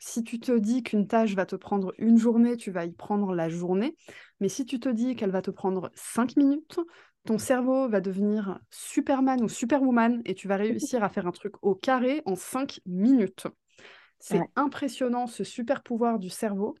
[0.00, 3.34] si tu te dis qu'une tâche va te prendre une journée, tu vas y prendre
[3.34, 3.94] la journée.
[4.40, 6.80] Mais si tu te dis qu'elle va te prendre cinq minutes,
[7.26, 11.54] ton cerveau va devenir Superman ou Superwoman et tu vas réussir à faire un truc
[11.62, 13.46] au carré en 5 minutes.
[14.18, 16.76] C'est impressionnant ce super pouvoir du cerveau.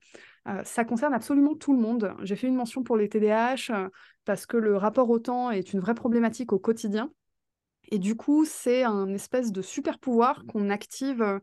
[0.46, 2.14] Euh, ça concerne absolument tout le monde.
[2.22, 3.88] J'ai fait une mention pour les TDAH euh,
[4.26, 7.10] parce que le rapport au temps est une vraie problématique au quotidien.
[7.90, 11.40] Et du coup, c'est un espèce de super pouvoir qu'on active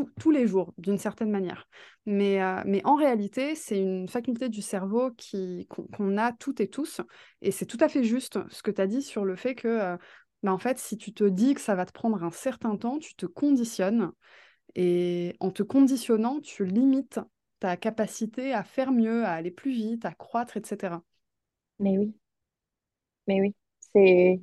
[0.00, 1.68] euh, tous les jours, d'une certaine manière.
[2.06, 7.00] Mais, mais en réalité, c'est une faculté du cerveau qui, qu'on, a toutes et tous.
[7.40, 9.96] Et c'est tout à fait juste ce que tu as dit sur le fait que,
[10.42, 12.98] bah, en fait, si tu te dis que ça va te prendre un certain temps,
[12.98, 14.12] tu te conditionnes.
[14.74, 17.20] Et en te conditionnant, tu limites
[17.60, 20.96] ta capacité à faire mieux, à aller plus vite, à croître, etc.
[21.78, 22.14] Mais oui,
[23.26, 23.54] mais oui,
[23.92, 24.40] c'est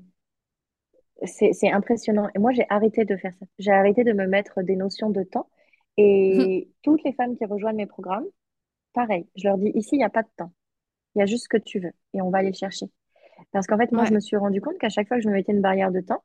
[1.26, 2.30] c'est impressionnant.
[2.36, 3.46] Et moi, j'ai arrêté de faire ça.
[3.60, 5.50] J'ai arrêté de me mettre des notions de temps.
[5.98, 8.26] Et toutes les femmes qui rejoignent mes programmes,
[8.94, 10.52] pareil, je leur dis, ici, il n'y a pas de temps.
[11.16, 11.92] Il y a juste ce que tu veux.
[12.14, 12.88] Et on va aller le chercher.
[13.52, 15.34] Parce qu'en fait, moi, je me suis rendu compte qu'à chaque fois que je me
[15.34, 16.24] mettais une barrière de temps,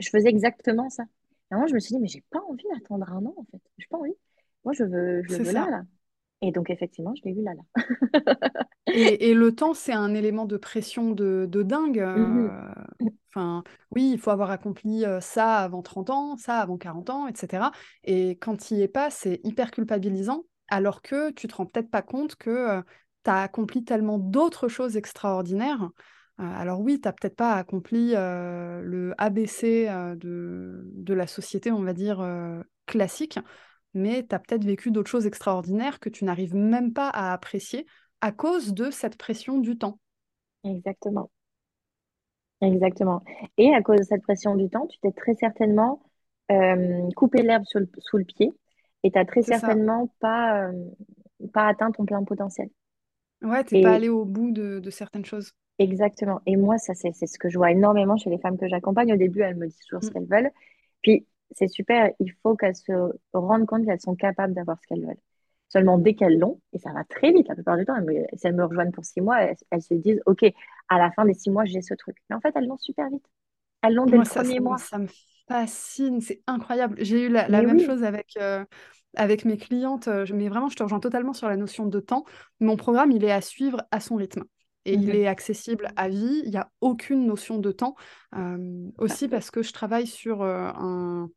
[0.00, 1.04] je faisais exactement ça.
[1.50, 3.62] Et moi, je me suis dit, mais j'ai pas envie d'attendre un an, en fait.
[3.78, 4.14] J'ai pas envie.
[4.64, 5.82] Moi, je veux, je veux là, là.
[6.40, 7.62] Et donc, effectivement, je l'ai vu là, là.
[8.92, 12.00] et, et, le temps, c'est un élément de pression de, de dingue.
[12.00, 12.50] Mmh
[13.34, 13.62] enfin,
[13.94, 17.70] oui, il faut avoir accompli ça avant 30 ans, ça avant 40 ans, etc.
[18.04, 21.90] Et quand tu n'y es pas, c'est hyper culpabilisant, alors que tu te rends peut-être
[21.90, 22.80] pas compte que
[23.24, 25.90] tu as accompli tellement d'autres choses extraordinaires.
[26.38, 31.92] alors oui, tu n'as peut-être pas accompli le ABC de, de, la société, on va
[31.92, 32.26] dire,
[32.86, 33.38] classique,
[33.98, 37.86] mais tu as peut-être vécu d'autres choses extraordinaires que tu n'arrives même pas à apprécier
[38.20, 39.98] à cause de cette pression du temps.
[40.64, 41.30] Exactement.
[42.60, 43.22] Exactement.
[43.56, 46.02] Et à cause de cette pression du temps, tu t'es très certainement
[46.50, 48.52] euh, coupé l'herbe sous le, pied
[49.04, 50.72] et tu n'as très certainement pas, euh,
[51.52, 52.68] pas atteint ton plein potentiel.
[53.42, 55.52] Ouais, tu n'es pas allé au bout de, de, certaines choses.
[55.78, 56.40] Exactement.
[56.46, 59.12] Et moi, ça, c'est ce que je vois énormément chez les femmes que j'accompagne.
[59.12, 60.12] Au début, elles me disent toujours ce mm.
[60.12, 60.50] qu'elles veulent.
[61.02, 62.92] Puis, c'est super, il faut qu'elles se
[63.32, 65.20] rendent compte qu'elles sont capables d'avoir ce qu'elles veulent.
[65.68, 67.96] Seulement dès qu'elles l'ont, et ça va très vite la plupart du temps,
[68.34, 70.44] si elles me rejoignent pour six mois, elles, se disent, OK,
[70.88, 72.16] à la fin des six mois, j'ai ce truc.
[72.30, 73.24] Mais en fait, elles l'ont super vite.
[73.82, 74.78] Elles l'ont dès le premier mois.
[74.78, 75.08] Ça me
[75.46, 76.96] fascine, c'est incroyable.
[77.00, 78.64] J'ai eu la, même chose avec, euh,
[79.14, 82.24] avec mes clientes, euh, mais vraiment, je te rejoins totalement sur la notion de temps.
[82.60, 84.44] Mon programme, il est à suivre à son rythme
[84.88, 85.14] et il mhm.
[85.14, 86.42] est accessible à vie.
[86.44, 87.94] Il n'y a aucune notion de temps.
[88.34, 91.28] Euh, aussi parce que je travaille sur un,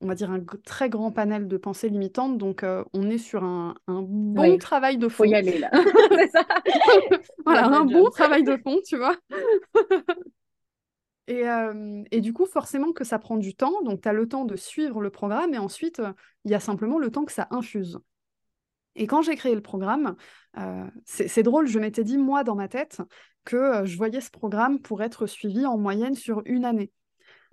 [0.00, 2.38] on va dire, un très grand panel de pensées limitantes.
[2.38, 5.24] Donc, euh, on est sur un, bon travail de fond.
[5.24, 5.70] Faut y aller là.
[6.32, 6.46] ça.
[7.44, 9.16] voilà, un bon travail de fond, tu vois.
[11.26, 13.82] et, euh, et, du coup, forcément que ça prend du temps.
[13.82, 16.00] Donc, tu as le temps de suivre le programme et ensuite,
[16.44, 17.98] il y a simplement le temps que ça infuse.
[18.98, 20.16] Et quand j'ai créé le programme,
[20.58, 23.00] euh, c'est drôle, je m'étais dit, moi, dans ma tête,
[23.44, 26.90] que je voyais ce programme pour être suivi en moyenne sur une année.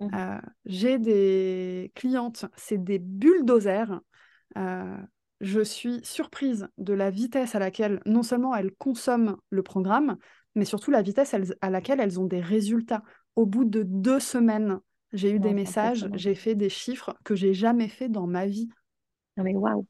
[0.00, 0.08] Mmh.
[0.14, 4.00] Euh, j'ai des clientes, c'est des bulldozers.
[4.58, 4.96] Euh,
[5.40, 10.16] je suis surprise de la vitesse à laquelle non seulement elles consomment le programme,
[10.56, 13.04] mais surtout la vitesse à laquelle elles ont des résultats.
[13.36, 14.80] Au bout de deux semaines,
[15.12, 18.68] j'ai eu des messages, j'ai fait des chiffres que j'ai jamais fait dans ma vie.
[19.36, 19.86] Non mais waouh,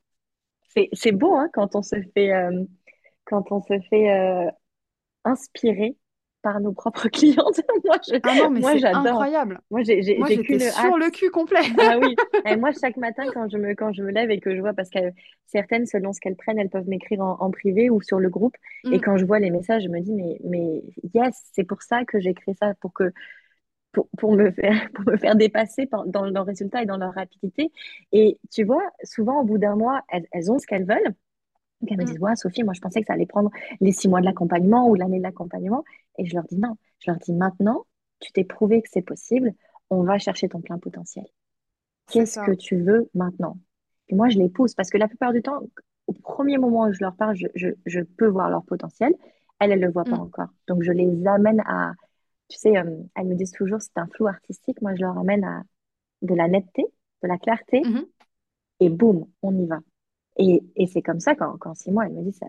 [0.93, 2.65] c'est beau hein, quand on se fait euh,
[3.25, 4.51] quand on se fait
[5.25, 5.97] inspirer
[6.47, 7.61] par nos propres clientes.
[7.85, 9.59] moi, je, ah non, mais c'est incroyable.
[9.69, 11.59] Moi, j'ai sur le cul complet.
[11.77, 12.15] ah oui.
[12.47, 14.73] Et moi, chaque matin, quand je me quand je me lève et que je vois,
[14.73, 15.01] parce que
[15.47, 18.55] certaines, selon ce qu'elles prennent, elles peuvent m'écrire en, privé ou sur le groupe.
[18.85, 19.01] Et mm.
[19.01, 22.21] quand je vois les messages, je me dis mais mais yes, c'est pour ça que
[22.21, 23.13] j'ai créé ça pour que
[23.97, 27.73] pour, pour, me faire, pour me faire dépasser dans leurs résultats et dans leur rapidité.
[28.13, 31.15] Et tu vois, souvent, au bout d'un mois, elles, elles ont ce qu'elles veulent.
[31.81, 34.09] Donc elles me disent, ouais, Sophie, moi je pensais que ça allait prendre les six
[34.09, 35.83] mois de l'accompagnement ou l'année de l'accompagnement.
[36.19, 36.77] Et je leur dis non.
[36.99, 37.87] Je leur dis maintenant,
[38.21, 39.53] tu t'es prouvé que c'est possible,
[39.91, 41.25] on va chercher ton plein potentiel.
[42.11, 43.59] Qu'est-ce que tu veux maintenant?
[44.09, 45.61] Et moi, je les pousse parce que la plupart du temps,
[46.07, 49.15] au premier moment où je leur parle, je, peux voir leur potentiel.
[49.59, 50.21] Elles, elles ne le voient pas mm.
[50.21, 50.49] encore.
[50.69, 51.93] Donc, je les amène à,
[52.49, 54.81] tu sais, euh, elles me disent toujours c'est un flou artistique.
[54.83, 55.63] Moi, je leur amène à
[56.23, 56.85] de la netteté,
[57.23, 57.81] de la clarté.
[57.81, 58.07] Mm-hmm.
[58.81, 59.79] Et boum, on y va.
[60.37, 62.47] Et, et c'est comme ça qu'en six mois, elle me dit ça.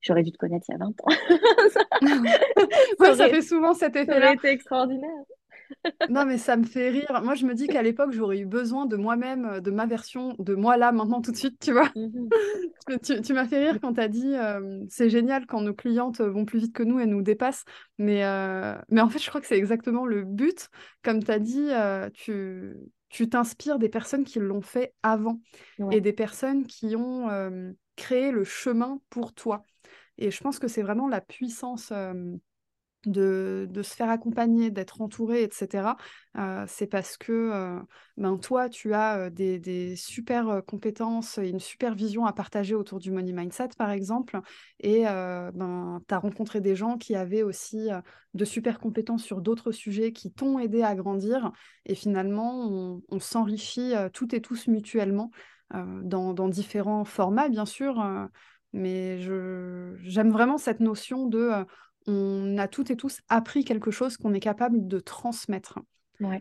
[0.00, 1.06] J'aurais dû te connaître il y a 20 ans.
[2.98, 4.20] ça, ça fait souvent cet effet-là.
[4.20, 5.24] Ça aurait été extraordinaire.
[6.08, 7.20] Non, mais ça me fait rire.
[7.22, 10.54] Moi, je me dis qu'à l'époque, j'aurais eu besoin de moi-même, de ma version, de
[10.54, 11.90] moi là, maintenant, tout de suite, tu vois.
[11.94, 12.28] Mhm.
[13.02, 16.20] tu, tu m'as fait rire quand tu as dit euh, c'est génial quand nos clientes
[16.20, 17.64] vont plus vite que nous et nous dépassent.
[17.98, 20.68] Mais, euh, mais en fait, je crois que c'est exactement le but.
[21.02, 22.74] Comme tu as dit, euh, tu,
[23.08, 25.40] tu t'inspires des personnes qui l'ont fait avant
[25.90, 27.28] et des personnes qui ont
[27.96, 29.62] créé le chemin pour toi.
[30.18, 31.92] Et je pense que c'est vraiment la puissance
[33.04, 35.96] de, se faire accompagner, d'être entouré, etc.,
[36.38, 37.80] euh, c'est parce que euh,
[38.16, 42.98] ben, toi, tu as euh, des, super compétences et une super vision à partager autour
[42.98, 44.40] du money mindset, par exemple,
[44.80, 47.88] et ben, tu as rencontré des gens qui avaient aussi
[48.34, 51.52] de super compétences sur d'autres sujets qui t'ont aidé à grandir,
[51.84, 55.30] et finalement, on, s'enrichit toutes et tous mutuellement.
[55.72, 58.04] dans, dans, différents formats, bien sûr.
[58.72, 61.64] mais j'aime vraiment cette notion de
[62.06, 65.78] on a toutes et tous appris quelque chose qu'on est capable de transmettre.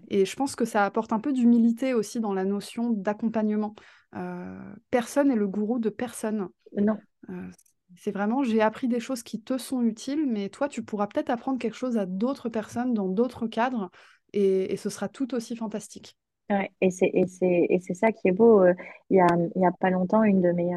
[0.08, 3.76] Et je pense que ça apporte un peu d'humilité aussi dans la notion d'accompagnement.
[4.16, 6.48] Euh, personne n'est le gourou de personne.
[6.78, 6.98] Non.
[7.30, 7.50] Euh,
[7.98, 11.30] c'est vraiment, j'ai appris des choses qui te sont utiles, mais toi, tu pourras peut-être
[11.30, 13.90] apprendre quelque chose à d'autres personnes dans d'autres cadres,
[14.34, 16.18] et, ce sera tout aussi fantastique.
[16.50, 18.62] Ouais, et c'est ça qui est beau.
[18.62, 18.74] Euh,
[19.10, 20.72] il n'y a, y a pas longtemps, une de mes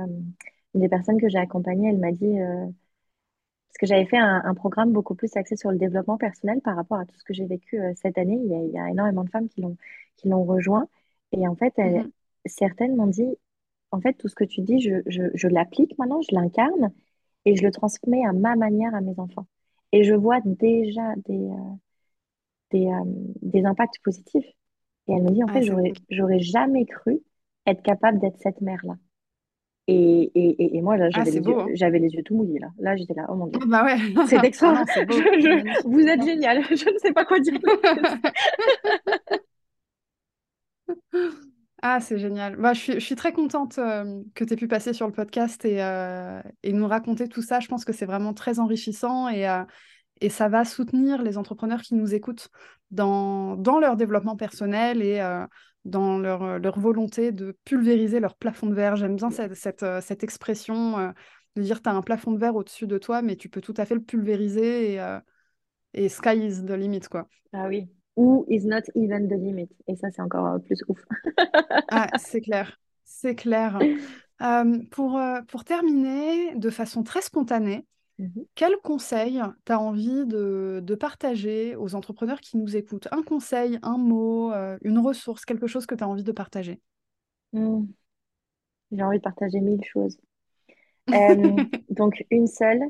[0.75, 2.37] une des personnes que j'ai accompagnées, elle m'a dit
[3.69, 6.99] parce que j'avais fait un, programme beaucoup plus axé sur le développement personnel par rapport
[6.99, 8.41] à tout ce que j'ai vécu euh, cette année.
[8.43, 9.77] Il y, a, énormément de femmes qui l'ont
[10.17, 10.89] qui l'ont rejoint.
[11.33, 12.11] Et en fait, mhm.
[12.47, 13.37] certaines m'ont dit,
[13.91, 16.93] en fait, tout ce que tu dis, je, je, je l'applique maintenant, je l'incarne
[17.45, 19.47] et je le transmets à ma manière à mes enfants.
[19.93, 21.75] Et je vois déjà des, euh,
[22.71, 23.05] des, euh,
[23.43, 24.47] des, impacts positifs.
[25.07, 27.21] Et elle me dit, en fait, j'aurais, j'aurais jamais cru
[27.67, 28.97] être capable d'être cette mère-là.
[29.91, 31.67] Et, et, et, moi, là, ah, j'avais les, yeux, hein.
[31.73, 32.59] j'avais les yeux tout mouillés.
[32.59, 33.59] Là, là j'étais là, oh mon Dieu.
[33.67, 33.97] Bah ouais.
[34.27, 34.85] C'est ah extra.
[35.87, 36.63] vous êtes génial.
[36.71, 37.59] Je ne sais pas quoi dire.
[41.81, 42.57] ah, c'est génial.
[42.57, 45.13] Bah, je, suis, je suis très contente euh, que tu aies pu passer sur le
[45.15, 47.59] podcast et, euh, et nous raconter tout ça.
[47.59, 49.65] Je pense que c'est vraiment très enrichissant et, euh,
[50.21, 52.51] et ça va soutenir les entrepreneurs qui nous écoutent
[52.91, 55.21] dans, dans leur développement personnel et
[55.89, 58.97] dans leur, euh, leur, volonté de pulvériser leur plafond de verre.
[58.97, 61.11] J'aime bien cette, cette, euh, cette expression euh,
[61.57, 63.75] de dire tu as un plafond de verre au-dessus de toi, mais tu peux tout
[63.77, 65.19] à fait le pulvériser et,
[65.95, 67.01] et sky is the limit.
[67.11, 67.27] Quoi.
[67.53, 67.89] Ah oui.
[68.17, 69.69] Ou is not even the limit.
[69.87, 71.01] Et ça, c'est encore plus ouf.
[71.91, 72.79] ah, c'est clair.
[73.05, 73.79] C'est clair.
[74.91, 77.87] pour, pour terminer, de façon très spontanée,
[78.19, 83.09] Mmh Quel conseil tu as envie de, partager aux entrepreneurs qui nous écoutent?
[83.13, 86.81] Un conseil, un mot, euh, une ressource, quelque chose que tu as envie de partager?
[87.53, 87.85] Mmh.
[88.91, 90.19] J'ai envie de partager mille choses.
[91.91, 92.83] donc, une seule,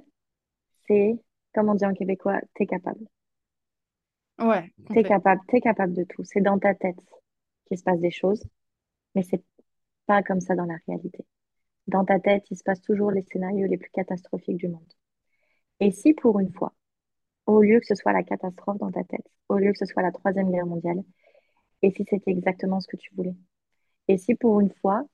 [0.86, 1.20] c'est,
[1.54, 3.04] comme on dit en québécois, t'es capable.
[4.38, 4.72] Ouais.
[4.90, 6.24] T'es capable, es capable de tout.
[6.24, 6.98] C'est dans ta tête
[7.66, 8.42] qu'il se passe des choses,
[9.14, 9.42] mais c'est
[10.06, 11.24] pas comme ça dans la réalité.
[11.86, 14.92] Dans ta tête, il se passe toujours les scénarios les plus catastrophiques du monde.
[15.80, 16.72] Et si pour une fois,
[17.46, 20.02] au lieu que ce soit la catastrophe dans ta tête, au lieu que ce soit
[20.02, 21.02] la Troisième Guerre mondiale,
[21.82, 23.36] et si c'était exactement ce que tu voulais?
[24.08, 25.04] Et si pour une fois,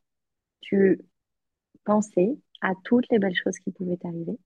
[0.61, 1.01] tu
[1.85, 4.39] pensais à toutes les belles choses qui pouvaient t'arriver,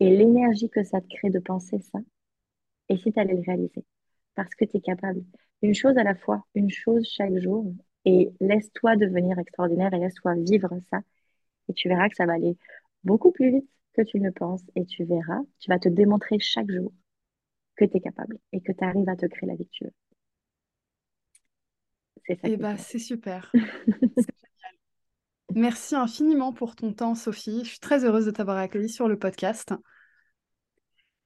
[0.00, 1.98] et l'énergie que ça te crée de penser ça,
[2.88, 3.84] et si tu allais le réaliser?
[4.34, 5.24] Parce que tu es capable.
[5.62, 7.72] Une chose à la fois, une chose chaque jour,
[8.04, 11.00] et laisse-toi devenir extraordinaire et laisse-toi vivre ça,
[11.68, 12.56] et tu verras que ça va aller
[13.04, 16.70] beaucoup plus vite que tu ne penses et tu verras, tu vas te démontrer chaque
[16.70, 16.92] jour
[17.76, 19.84] que tu es capable et que tu arrives à te créer la vie que tu
[19.84, 19.94] veux.
[22.26, 22.48] C'est ça.
[22.48, 23.50] Et eh bah, c'est super.
[25.54, 27.64] Merci infiniment pour ton temps, Sophie.
[27.64, 29.74] Je suis très heureuse de t'avoir accueilli sur le podcast.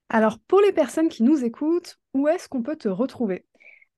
[0.09, 3.45] Alors, pour les personnes qui nous écoutent, où est-ce qu'on peut te retrouver?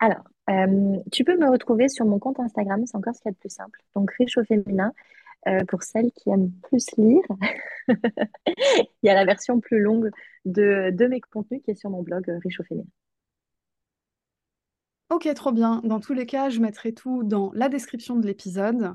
[0.01, 3.33] Alors, euh, tu peux me retrouver sur mon compte Instagram, c'est encore ce qu'il y
[3.33, 3.81] a de plus simple.
[3.95, 4.93] Donc, riche au féminin.
[5.47, 7.23] Euh, pour celles qui aiment plus lire,
[8.47, 10.11] il y a la version plus longue
[10.45, 12.87] de, mes contenus qui est sur mon blog euh, féminin.
[15.11, 15.81] Ok, trop bien.
[15.85, 18.95] Dans tous les cas, je mettrai tout dans la description de l'épisode.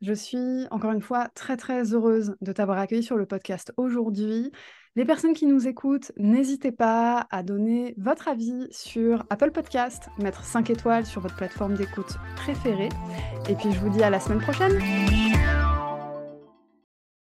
[0.00, 4.50] Je suis encore une fois très très heureuse de t'avoir accueilli sur le podcast aujourd'hui.
[4.96, 10.44] Les personnes qui nous écoutent, n'hésitez pas à donner votre avis sur Apple Podcast, mettre
[10.44, 12.90] 5 étoiles sur votre plateforme d'écoute préférée.
[13.48, 15.31] Et puis je vous dis à la semaine prochaine.